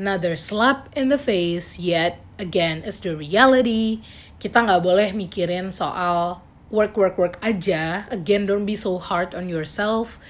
Another 0.00 0.34
slap 0.34 0.88
in 0.96 1.12
the 1.12 1.20
face 1.20 1.76
yet 1.76 2.18
again 2.40 2.80
is 2.82 3.04
the 3.04 3.12
reality. 3.12 4.00
Kita 4.40 4.64
nggak 4.64 4.80
boleh 4.80 5.12
mikirin 5.12 5.68
soal 5.70 6.40
work 6.70 6.94
work 6.94 7.18
work 7.18 7.36
aja 7.42 8.06
again 8.14 8.46
don't 8.46 8.66
be 8.66 8.78
so 8.78 8.96
hard 8.96 9.34
on 9.34 9.50
yourself 9.50 10.22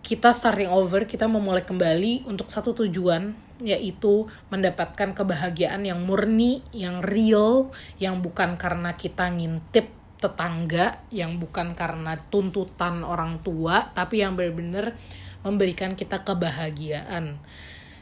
kita 0.00 0.32
starting 0.32 0.72
over 0.72 1.04
kita 1.04 1.28
memulai 1.28 1.62
kembali 1.62 2.26
untuk 2.26 2.48
satu 2.48 2.72
tujuan 2.72 3.46
yaitu 3.64 4.28
mendapatkan 4.52 5.16
kebahagiaan 5.16 5.80
yang 5.88 6.04
murni, 6.04 6.60
yang 6.76 7.00
real, 7.00 7.72
yang 7.96 8.20
bukan 8.20 8.60
karena 8.60 8.92
kita 8.92 9.32
ngintip 9.32 9.88
tetangga, 10.20 11.00
yang 11.12 11.40
bukan 11.40 11.72
karena 11.72 12.20
tuntutan 12.28 13.04
orang 13.04 13.40
tua, 13.40 13.92
tapi 13.96 14.20
yang 14.20 14.36
benar-benar 14.36 14.96
memberikan 15.44 15.96
kita 15.96 16.20
kebahagiaan. 16.24 17.40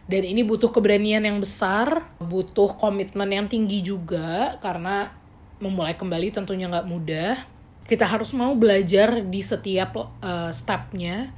Dan 0.05 0.23
ini 0.23 0.45
butuh 0.45 0.69
keberanian 0.69 1.25
yang 1.25 1.39
besar, 1.41 2.05
butuh 2.21 2.77
komitmen 2.77 3.31
yang 3.31 3.47
tinggi 3.47 3.81
juga, 3.81 4.59
karena 4.61 5.11
memulai 5.63 5.97
kembali 5.97 6.35
tentunya 6.35 6.69
nggak 6.69 6.89
mudah. 6.91 7.54
Kita 7.85 8.09
harus 8.09 8.33
mau 8.33 8.57
belajar 8.57 9.21
di 9.21 9.45
setiap 9.45 9.93
uh, 10.25 10.49
stepnya, 10.57 11.29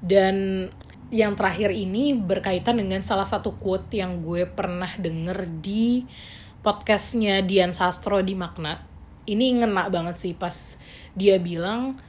dan 0.00 0.68
yang 1.12 1.36
terakhir 1.36 1.72
ini 1.72 2.16
berkaitan 2.16 2.80
dengan 2.80 3.04
salah 3.04 3.28
satu 3.28 3.56
quote 3.56 3.96
yang 3.96 4.24
gue 4.24 4.48
pernah 4.48 4.88
denger 4.96 5.44
di 5.60 6.08
podcastnya 6.64 7.44
Dian 7.44 7.76
Sastro 7.76 8.20
di 8.24 8.32
Makna. 8.32 8.80
Ini 9.28 9.60
ngena 9.60 9.92
banget 9.92 10.16
sih 10.16 10.32
pas 10.32 10.80
dia 11.12 11.36
bilang 11.36 12.00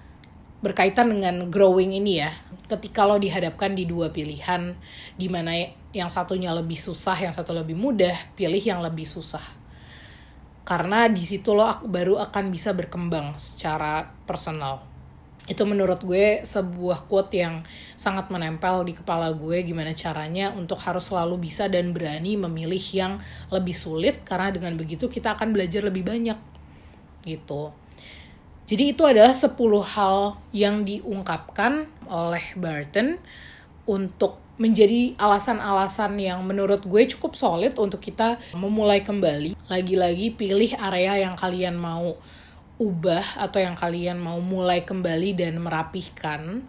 berkaitan 0.64 1.12
dengan 1.12 1.52
growing 1.52 1.96
ini 1.96 2.24
ya. 2.24 2.32
Ketika 2.68 3.04
lo 3.04 3.20
dihadapkan 3.20 3.76
di 3.76 3.84
dua 3.84 4.12
pilihan, 4.12 4.76
di 5.20 5.28
mana 5.28 5.52
yang 5.92 6.08
satunya 6.08 6.56
lebih 6.56 6.80
susah, 6.80 7.16
yang 7.20 7.36
satu 7.36 7.52
lebih 7.52 7.76
mudah, 7.76 8.16
pilih 8.40 8.62
yang 8.62 8.80
lebih 8.80 9.08
susah. 9.08 9.59
Karena 10.70 11.10
di 11.10 11.26
situ 11.26 11.58
lo 11.58 11.66
baru 11.90 12.22
akan 12.22 12.54
bisa 12.54 12.78
berkembang 12.78 13.34
secara 13.42 14.06
personal 14.30 14.86
itu 15.50 15.66
menurut 15.66 16.06
gue 16.06 16.46
sebuah 16.46 17.10
quote 17.10 17.42
yang 17.42 17.66
sangat 17.98 18.30
menempel 18.30 18.86
di 18.86 18.94
kepala 18.94 19.34
gue 19.34 19.66
gimana 19.66 19.98
caranya 19.98 20.54
untuk 20.54 20.78
harus 20.86 21.10
selalu 21.10 21.50
bisa 21.50 21.66
dan 21.66 21.90
berani 21.90 22.38
memilih 22.38 22.86
yang 22.94 23.18
lebih 23.50 23.74
sulit 23.74 24.22
karena 24.22 24.54
dengan 24.54 24.78
begitu 24.78 25.10
kita 25.10 25.34
akan 25.34 25.50
belajar 25.50 25.82
lebih 25.82 26.06
banyak 26.06 26.38
gitu. 27.26 27.74
Jadi 28.70 28.94
itu 28.94 29.02
adalah 29.02 29.34
10 29.34 29.58
hal 29.98 30.38
yang 30.54 30.86
diungkapkan 30.86 31.90
oleh 32.06 32.46
Barton 32.54 33.18
untuk 33.90 34.38
menjadi 34.60 35.16
alasan-alasan 35.16 36.20
yang 36.20 36.44
menurut 36.44 36.84
gue 36.84 37.08
cukup 37.16 37.40
solid 37.40 37.80
untuk 37.80 38.04
kita 38.04 38.36
memulai 38.60 39.00
kembali. 39.08 39.56
Lagi-lagi 39.72 40.36
pilih 40.36 40.76
area 40.76 41.24
yang 41.24 41.40
kalian 41.40 41.80
mau 41.80 42.20
ubah 42.76 43.40
atau 43.40 43.64
yang 43.64 43.80
kalian 43.80 44.20
mau 44.20 44.44
mulai 44.44 44.84
kembali 44.84 45.40
dan 45.40 45.64
merapihkan. 45.64 46.68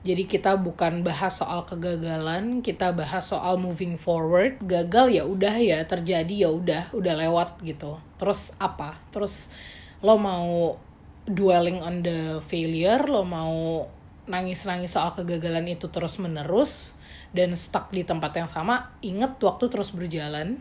Jadi 0.00 0.24
kita 0.24 0.56
bukan 0.56 1.04
bahas 1.04 1.36
soal 1.36 1.68
kegagalan, 1.68 2.64
kita 2.64 2.96
bahas 2.96 3.28
soal 3.28 3.60
moving 3.60 4.00
forward. 4.00 4.56
Gagal 4.64 5.12
ya 5.12 5.28
udah 5.28 5.60
ya 5.60 5.84
terjadi 5.84 6.48
ya 6.48 6.48
udah, 6.48 6.88
udah 6.96 7.14
lewat 7.20 7.60
gitu. 7.68 8.00
Terus 8.16 8.56
apa? 8.56 8.96
Terus 9.12 9.52
lo 10.00 10.16
mau 10.16 10.80
dwelling 11.28 11.84
on 11.84 12.00
the 12.00 12.40
failure, 12.40 13.02
lo 13.04 13.28
mau 13.28 13.84
nangis-nangis 14.24 14.96
soal 14.96 15.12
kegagalan 15.12 15.68
itu 15.68 15.90
terus 15.92 16.16
menerus 16.16 16.95
dan 17.36 17.52
stuck 17.52 17.92
di 17.92 18.00
tempat 18.02 18.32
yang 18.32 18.48
sama, 18.48 18.96
inget 19.04 19.36
waktu 19.36 19.68
terus 19.68 19.92
berjalan. 19.92 20.56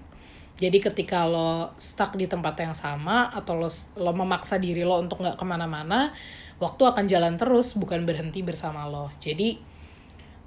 Jadi 0.55 0.79
ketika 0.79 1.27
lo 1.27 1.71
stuck 1.79 2.15
di 2.15 2.27
tempat 2.27 2.55
yang 2.59 2.75
sama 2.75 3.31
atau 3.31 3.55
lo, 3.55 3.67
lo 3.99 4.11
memaksa 4.11 4.59
diri 4.59 4.83
lo 4.83 4.99
untuk 4.99 5.23
nggak 5.23 5.39
ke 5.39 5.45
mana-mana, 5.47 6.11
waktu 6.59 6.83
akan 6.83 7.07
jalan 7.07 7.35
terus 7.39 7.75
bukan 7.75 8.03
berhenti 8.03 8.43
bersama 8.43 8.88
lo. 8.88 9.11
Jadi 9.23 9.59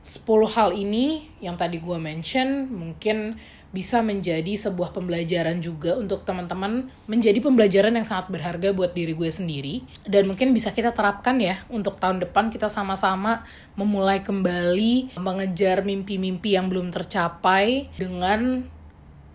10 0.04 0.24
hal 0.56 0.72
ini 0.72 1.28
yang 1.44 1.60
tadi 1.60 1.82
gue 1.82 1.98
mention 2.00 2.70
mungkin 2.72 3.36
bisa 3.68 4.00
menjadi 4.00 4.56
sebuah 4.56 4.96
pembelajaran 4.96 5.60
juga 5.60 6.00
untuk 6.00 6.24
teman-teman 6.24 6.88
menjadi 7.04 7.36
pembelajaran 7.44 7.92
yang 7.92 8.06
sangat 8.08 8.32
berharga 8.32 8.72
buat 8.72 8.96
diri 8.96 9.12
gue 9.12 9.28
sendiri. 9.28 9.84
Dan 10.08 10.28
mungkin 10.28 10.56
bisa 10.56 10.72
kita 10.72 10.96
terapkan 10.96 11.36
ya 11.36 11.60
untuk 11.68 12.00
tahun 12.00 12.24
depan 12.24 12.48
kita 12.48 12.72
sama-sama 12.72 13.44
memulai 13.76 14.24
kembali 14.24 15.20
mengejar 15.20 15.84
mimpi-mimpi 15.84 16.56
yang 16.56 16.72
belum 16.72 16.88
tercapai 16.88 17.92
dengan 18.00 18.64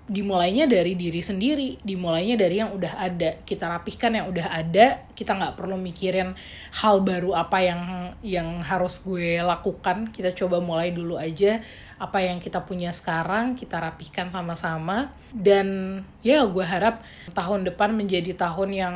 dimulainya 0.03 0.67
dari 0.67 0.99
diri 0.99 1.23
sendiri, 1.23 1.79
dimulainya 1.79 2.35
dari 2.35 2.59
yang 2.59 2.75
udah 2.75 2.99
ada. 2.99 3.39
Kita 3.47 3.71
rapihkan 3.71 4.11
yang 4.19 4.27
udah 4.27 4.47
ada, 4.51 5.07
kita 5.15 5.31
nggak 5.31 5.55
perlu 5.55 5.79
mikirin 5.79 6.35
hal 6.83 6.99
baru 7.07 7.31
apa 7.31 7.63
yang 7.63 7.81
yang 8.19 8.59
harus 8.59 8.99
gue 8.99 9.39
lakukan. 9.39 10.11
Kita 10.11 10.35
coba 10.35 10.59
mulai 10.59 10.91
dulu 10.91 11.15
aja 11.15 11.63
apa 11.95 12.19
yang 12.19 12.43
kita 12.43 12.67
punya 12.67 12.91
sekarang, 12.91 13.55
kita 13.55 13.79
rapihkan 13.79 14.27
sama-sama. 14.27 15.15
Dan 15.31 15.99
ya 16.19 16.43
gue 16.43 16.65
harap 16.67 16.99
tahun 17.31 17.63
depan 17.63 17.95
menjadi 17.95 18.35
tahun 18.35 18.69
yang 18.75 18.95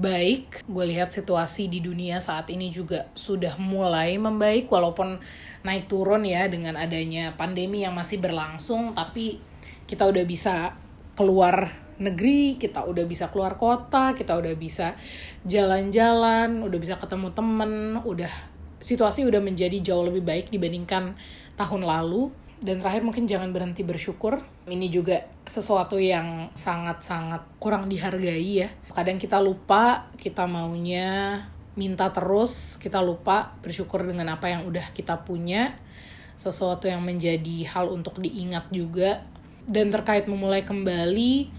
baik. 0.00 0.64
Gue 0.64 0.88
lihat 0.88 1.12
situasi 1.12 1.68
di 1.68 1.84
dunia 1.84 2.24
saat 2.24 2.48
ini 2.48 2.72
juga 2.72 3.12
sudah 3.12 3.60
mulai 3.60 4.16
membaik 4.16 4.72
walaupun 4.72 5.20
naik 5.60 5.92
turun 5.92 6.24
ya 6.24 6.48
dengan 6.48 6.80
adanya 6.80 7.36
pandemi 7.36 7.84
yang 7.84 7.92
masih 7.92 8.16
berlangsung, 8.16 8.96
tapi 8.96 9.51
kita 9.92 10.08
udah 10.08 10.24
bisa 10.24 10.72
keluar 11.12 11.68
negeri, 12.00 12.56
kita 12.56 12.88
udah 12.88 13.04
bisa 13.04 13.28
keluar 13.28 13.60
kota, 13.60 14.16
kita 14.16 14.32
udah 14.40 14.56
bisa 14.56 14.96
jalan-jalan, 15.44 16.64
udah 16.64 16.78
bisa 16.80 16.96
ketemu 16.96 17.28
temen, 17.36 18.00
udah 18.00 18.32
situasi 18.80 19.28
udah 19.28 19.44
menjadi 19.44 19.84
jauh 19.84 20.08
lebih 20.08 20.24
baik 20.24 20.48
dibandingkan 20.48 21.12
tahun 21.60 21.84
lalu. 21.84 22.32
Dan 22.62 22.78
terakhir 22.78 23.02
mungkin 23.02 23.26
jangan 23.26 23.50
berhenti 23.50 23.82
bersyukur. 23.82 24.38
Ini 24.70 24.86
juga 24.86 25.18
sesuatu 25.44 25.98
yang 25.98 26.54
sangat-sangat 26.54 27.58
kurang 27.58 27.90
dihargai 27.90 28.64
ya. 28.64 28.70
Kadang 28.94 29.18
kita 29.18 29.42
lupa, 29.42 30.08
kita 30.14 30.46
maunya 30.46 31.42
minta 31.74 32.14
terus, 32.14 32.78
kita 32.78 33.02
lupa 33.02 33.58
bersyukur 33.66 34.06
dengan 34.06 34.38
apa 34.38 34.46
yang 34.46 34.62
udah 34.70 34.94
kita 34.94 35.26
punya. 35.26 35.74
Sesuatu 36.38 36.86
yang 36.86 37.02
menjadi 37.02 37.66
hal 37.66 37.90
untuk 37.90 38.22
diingat 38.22 38.70
juga 38.70 39.26
dan 39.66 39.94
terkait 39.94 40.26
memulai 40.26 40.66
kembali 40.66 41.50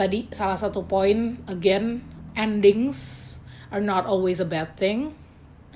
tadi 0.00 0.26
salah 0.32 0.56
satu 0.56 0.88
poin 0.88 1.36
again 1.46 2.00
endings 2.32 3.36
are 3.68 3.84
not 3.84 4.08
always 4.08 4.40
a 4.40 4.48
bad 4.48 4.74
thing. 4.80 5.14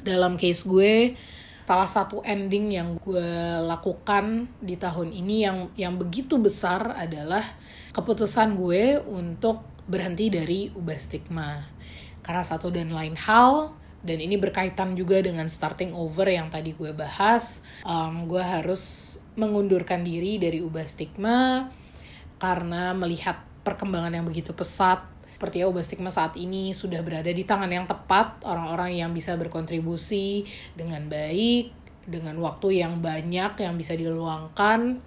Dalam 0.05 0.37
case 0.37 0.64
gue 0.64 1.17
salah 1.64 1.88
satu 1.88 2.21
ending 2.25 2.77
yang 2.77 3.01
gue 3.01 3.29
lakukan 3.64 4.49
di 4.61 4.77
tahun 4.77 5.12
ini 5.12 5.37
yang 5.49 5.59
yang 5.81 5.95
begitu 5.97 6.37
besar 6.37 6.93
adalah 6.93 7.45
keputusan 7.97 8.53
gue 8.57 9.01
untuk 9.01 9.64
berhenti 9.88 10.29
dari 10.29 10.69
ubah 10.73 10.99
stigma. 11.01 11.64
Karena 12.25 12.45
satu 12.45 12.73
dan 12.73 12.93
lain 12.93 13.17
hal 13.17 13.73
dan 14.05 14.21
ini 14.21 14.37
berkaitan 14.37 14.93
juga 14.93 15.25
dengan 15.25 15.49
starting 15.49 15.97
over 15.97 16.29
yang 16.29 16.53
tadi 16.53 16.77
gue 16.77 16.93
bahas 16.93 17.64
um, 17.88 18.29
gue 18.29 18.40
harus 18.40 19.17
mengundurkan 19.35 20.07
diri 20.07 20.38
dari 20.38 20.62
ubah 20.62 20.87
stigma 20.87 21.70
karena 22.38 22.94
melihat 22.94 23.40
perkembangan 23.64 24.14
yang 24.14 24.27
begitu 24.27 24.53
pesat. 24.53 25.03
Seperti 25.35 25.61
ya 25.61 25.66
ubah 25.66 25.83
stigma 25.83 26.14
saat 26.14 26.38
ini 26.38 26.70
sudah 26.73 27.03
berada 27.03 27.29
di 27.29 27.42
tangan 27.42 27.68
yang 27.68 27.85
tepat 27.90 28.40
orang-orang 28.47 28.94
yang 28.94 29.11
bisa 29.11 29.35
berkontribusi 29.35 30.47
dengan 30.79 31.11
baik 31.11 31.75
dengan 32.05 32.37
waktu 32.40 32.85
yang 32.85 33.01
banyak 33.01 33.59
yang 33.59 33.75
bisa 33.75 33.97
diluangkan. 33.97 35.01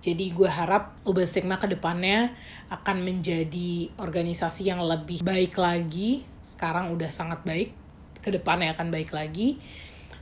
Jadi 0.00 0.32
gue 0.32 0.48
harap 0.48 0.96
ubah 1.04 1.28
stigma 1.28 1.60
ke 1.60 1.68
depannya 1.68 2.32
akan 2.72 3.04
menjadi 3.04 3.92
organisasi 4.00 4.72
yang 4.72 4.80
lebih 4.80 5.20
baik 5.20 5.60
lagi. 5.60 6.24
Sekarang 6.40 6.88
udah 6.96 7.12
sangat 7.12 7.44
baik 7.44 7.76
ke 8.24 8.32
depannya 8.32 8.72
akan 8.72 8.88
baik 8.88 9.12
lagi. 9.12 9.60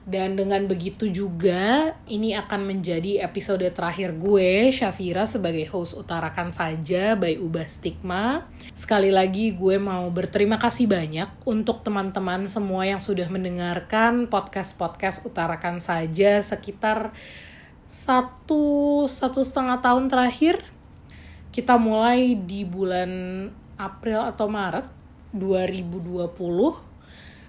Dan 0.09 0.41
dengan 0.41 0.65
begitu 0.65 1.13
juga, 1.13 1.93
ini 2.09 2.33
akan 2.33 2.65
menjadi 2.65 3.21
episode 3.29 3.69
terakhir 3.77 4.17
gue, 4.17 4.73
Syafira, 4.73 5.29
sebagai 5.29 5.69
host 5.69 6.01
Utarakan 6.01 6.49
Saja 6.49 7.13
by 7.13 7.37
Ubah 7.37 7.69
Stigma. 7.69 8.49
Sekali 8.73 9.13
lagi 9.13 9.53
gue 9.53 9.77
mau 9.77 10.09
berterima 10.09 10.57
kasih 10.57 10.89
banyak 10.89 11.29
untuk 11.45 11.85
teman-teman 11.85 12.49
semua 12.49 12.89
yang 12.89 13.05
sudah 13.05 13.29
mendengarkan 13.29 14.33
podcast-podcast 14.33 15.29
Utarakan 15.29 15.77
Saja 15.77 16.41
sekitar 16.41 17.13
satu, 17.85 19.05
satu 19.13 19.45
setengah 19.45 19.85
tahun 19.85 20.09
terakhir. 20.09 20.65
Kita 21.53 21.77
mulai 21.77 22.33
di 22.33 22.65
bulan 22.65 23.13
April 23.77 24.25
atau 24.25 24.49
Maret 24.49 24.89
2020 25.37 26.89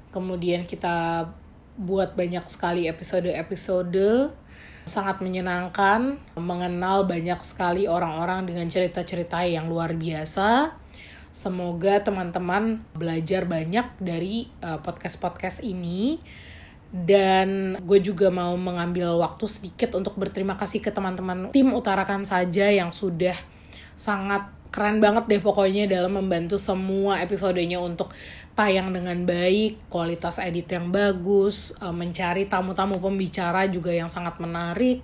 kemudian 0.09 0.65
kita 0.65 1.29
buat 1.79 2.19
banyak 2.19 2.43
sekali 2.51 2.91
episode-episode 2.91 4.35
sangat 4.83 5.23
menyenangkan 5.23 6.19
mengenal 6.35 7.07
banyak 7.07 7.39
sekali 7.39 7.87
orang-orang 7.87 8.43
dengan 8.43 8.67
cerita-cerita 8.67 9.47
yang 9.47 9.71
luar 9.71 9.95
biasa. 9.95 10.75
Semoga 11.29 12.03
teman-teman 12.03 12.83
belajar 12.91 13.45
banyak 13.45 13.85
dari 14.01 14.49
uh, 14.59 14.81
podcast-podcast 14.81 15.63
ini 15.63 16.19
dan 16.89 17.77
gue 17.85 18.01
juga 18.01 18.33
mau 18.33 18.57
mengambil 18.57 19.13
waktu 19.21 19.45
sedikit 19.45 19.93
untuk 19.93 20.17
berterima 20.17 20.57
kasih 20.57 20.81
ke 20.81 20.89
teman-teman 20.89 21.53
tim 21.53 21.69
utarakan 21.69 22.25
saja 22.25 22.65
yang 22.65 22.89
sudah 22.89 23.37
sangat 23.93 24.49
keren 24.73 25.01
banget 25.01 25.25
deh 25.29 25.41
pokoknya 25.41 25.89
dalam 25.89 26.17
membantu 26.17 26.57
semua 26.61 27.21
episodenya 27.21 27.81
untuk 27.81 28.13
tayang 28.59 28.91
dengan 28.91 29.23
baik, 29.23 29.87
kualitas 29.87 30.35
edit 30.43 30.67
yang 30.67 30.91
bagus, 30.91 31.71
uh, 31.79 31.95
mencari 31.95 32.43
tamu-tamu 32.43 32.99
pembicara 32.99 33.71
juga 33.71 33.95
yang 33.95 34.11
sangat 34.11 34.35
menarik, 34.43 34.99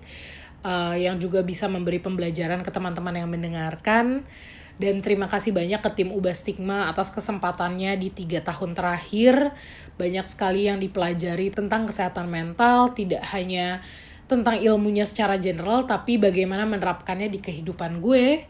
uh, 0.68 0.92
yang 1.00 1.16
juga 1.16 1.40
bisa 1.40 1.72
memberi 1.72 2.04
pembelajaran 2.04 2.60
ke 2.68 2.72
teman-teman 2.76 3.16
yang 3.16 3.32
mendengarkan. 3.32 4.28
Dan 4.76 5.00
terima 5.00 5.32
kasih 5.32 5.56
banyak 5.56 5.80
ke 5.80 5.90
tim 5.96 6.12
Ubah 6.12 6.36
Stigma 6.36 6.92
atas 6.92 7.08
kesempatannya 7.16 7.96
di 7.96 8.12
tiga 8.12 8.44
tahun 8.44 8.76
terakhir. 8.76 9.56
Banyak 9.96 10.28
sekali 10.28 10.68
yang 10.68 10.84
dipelajari 10.84 11.48
tentang 11.56 11.88
kesehatan 11.88 12.28
mental, 12.28 12.92
tidak 12.92 13.24
hanya 13.32 13.80
tentang 14.28 14.60
ilmunya 14.60 15.08
secara 15.08 15.40
general, 15.40 15.88
tapi 15.88 16.20
bagaimana 16.20 16.68
menerapkannya 16.68 17.32
di 17.32 17.40
kehidupan 17.40 18.04
gue 18.04 18.44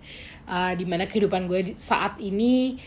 uh, 0.49 0.73
di 0.73 0.85
mana 0.89 1.05
kehidupan 1.05 1.45
gue 1.45 1.77
saat 1.77 2.17
ini 2.17 2.81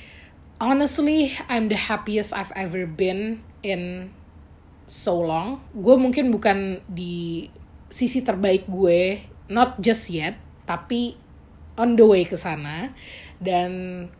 honestly 0.58 1.34
I'm 1.46 1.70
the 1.70 1.78
happiest 1.78 2.34
I've 2.34 2.52
ever 2.54 2.84
been 2.84 3.42
in 3.62 4.12
so 4.90 5.18
long. 5.18 5.62
Gue 5.74 5.94
mungkin 5.98 6.30
bukan 6.34 6.82
di 6.90 7.48
sisi 7.88 8.20
terbaik 8.20 8.68
gue 8.68 9.22
not 9.48 9.80
just 9.80 10.12
yet 10.12 10.36
tapi 10.68 11.16
on 11.78 11.94
the 11.94 12.04
way 12.04 12.26
ke 12.26 12.34
sana. 12.34 12.92
Dan 13.38 13.70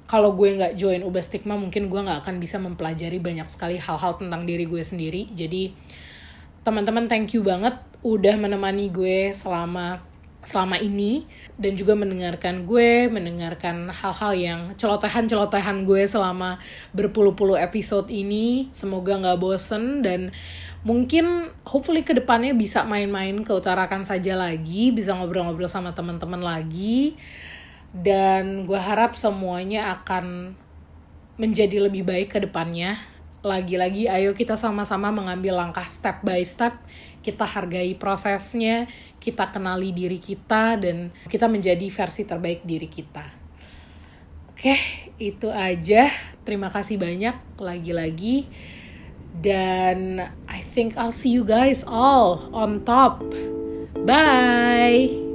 kalau 0.07 0.39
gue 0.39 0.55
nggak 0.55 0.79
join 0.79 1.03
Ubah 1.03 1.21
Stigma 1.27 1.59
mungkin 1.59 1.91
gue 1.91 2.01
nggak 2.01 2.23
akan 2.23 2.39
bisa 2.39 2.63
mempelajari 2.63 3.19
banyak 3.19 3.51
sekali 3.51 3.77
hal-hal 3.77 4.15
tentang 4.15 4.47
diri 4.47 4.65
gue 4.65 4.81
sendiri. 4.81 5.27
Jadi 5.35 5.75
teman-teman 6.63 7.11
thank 7.11 7.35
you 7.35 7.43
banget 7.43 7.75
udah 8.07 8.39
menemani 8.39 8.95
gue 8.95 9.35
selama 9.35 9.99
selama 10.49 10.81
ini 10.81 11.29
dan 11.61 11.77
juga 11.77 11.93
mendengarkan 11.93 12.65
gue, 12.65 13.13
mendengarkan 13.13 13.93
hal-hal 13.93 14.33
yang 14.33 14.61
celotehan-celotehan 14.81 15.85
gue 15.85 16.09
selama 16.09 16.57
berpuluh-puluh 16.97 17.61
episode 17.61 18.09
ini. 18.09 18.73
Semoga 18.73 19.21
nggak 19.21 19.37
bosen 19.37 20.01
dan 20.01 20.33
mungkin 20.89 21.53
hopefully 21.69 22.01
ke 22.01 22.17
depannya 22.17 22.57
bisa 22.57 22.89
main-main 22.89 23.45
ke 23.45 23.53
utarakan 23.53 24.09
saja 24.09 24.33
lagi, 24.33 24.89
bisa 24.97 25.13
ngobrol-ngobrol 25.13 25.69
sama 25.69 25.93
teman-teman 25.93 26.41
lagi. 26.41 27.21
Dan 27.93 28.65
gue 28.65 28.81
harap 28.81 29.13
semuanya 29.21 29.93
akan 30.01 30.57
menjadi 31.37 31.85
lebih 31.85 32.09
baik 32.09 32.33
ke 32.33 32.39
depannya 32.41 32.97
lagi-lagi 33.39 34.11
ayo 34.11 34.35
kita 34.35 34.59
sama-sama 34.59 35.15
mengambil 35.15 35.55
langkah 35.55 35.87
step 35.87 36.27
by 36.27 36.43
step 36.43 36.75
kita 37.29 37.45
hargai 37.45 37.93
prosesnya 38.01 38.89
kita 39.21 39.53
kenali 39.53 39.93
diri 39.93 40.17
kita 40.17 40.81
dan 40.81 41.13
kita 41.29 41.45
menjadi 41.45 41.85
versi 41.93 42.25
terbaik 42.25 42.65
diri 42.65 42.89
kita. 42.89 43.27
Oke 44.49 44.75
itu 45.21 45.53
aja. 45.53 46.09
Terima 46.49 46.73
kasih 46.73 46.97
banyak 46.97 47.61
lagi-lagi. 47.61 48.49
Dan 49.39 50.25
I 50.49 50.61
think 50.73 50.97
I'll 50.97 51.15
see 51.15 51.31
you 51.31 51.45
guys 51.45 51.85
all 51.85 52.49
on 52.57 52.83
top. 52.89 53.23
Bye 54.09 55.28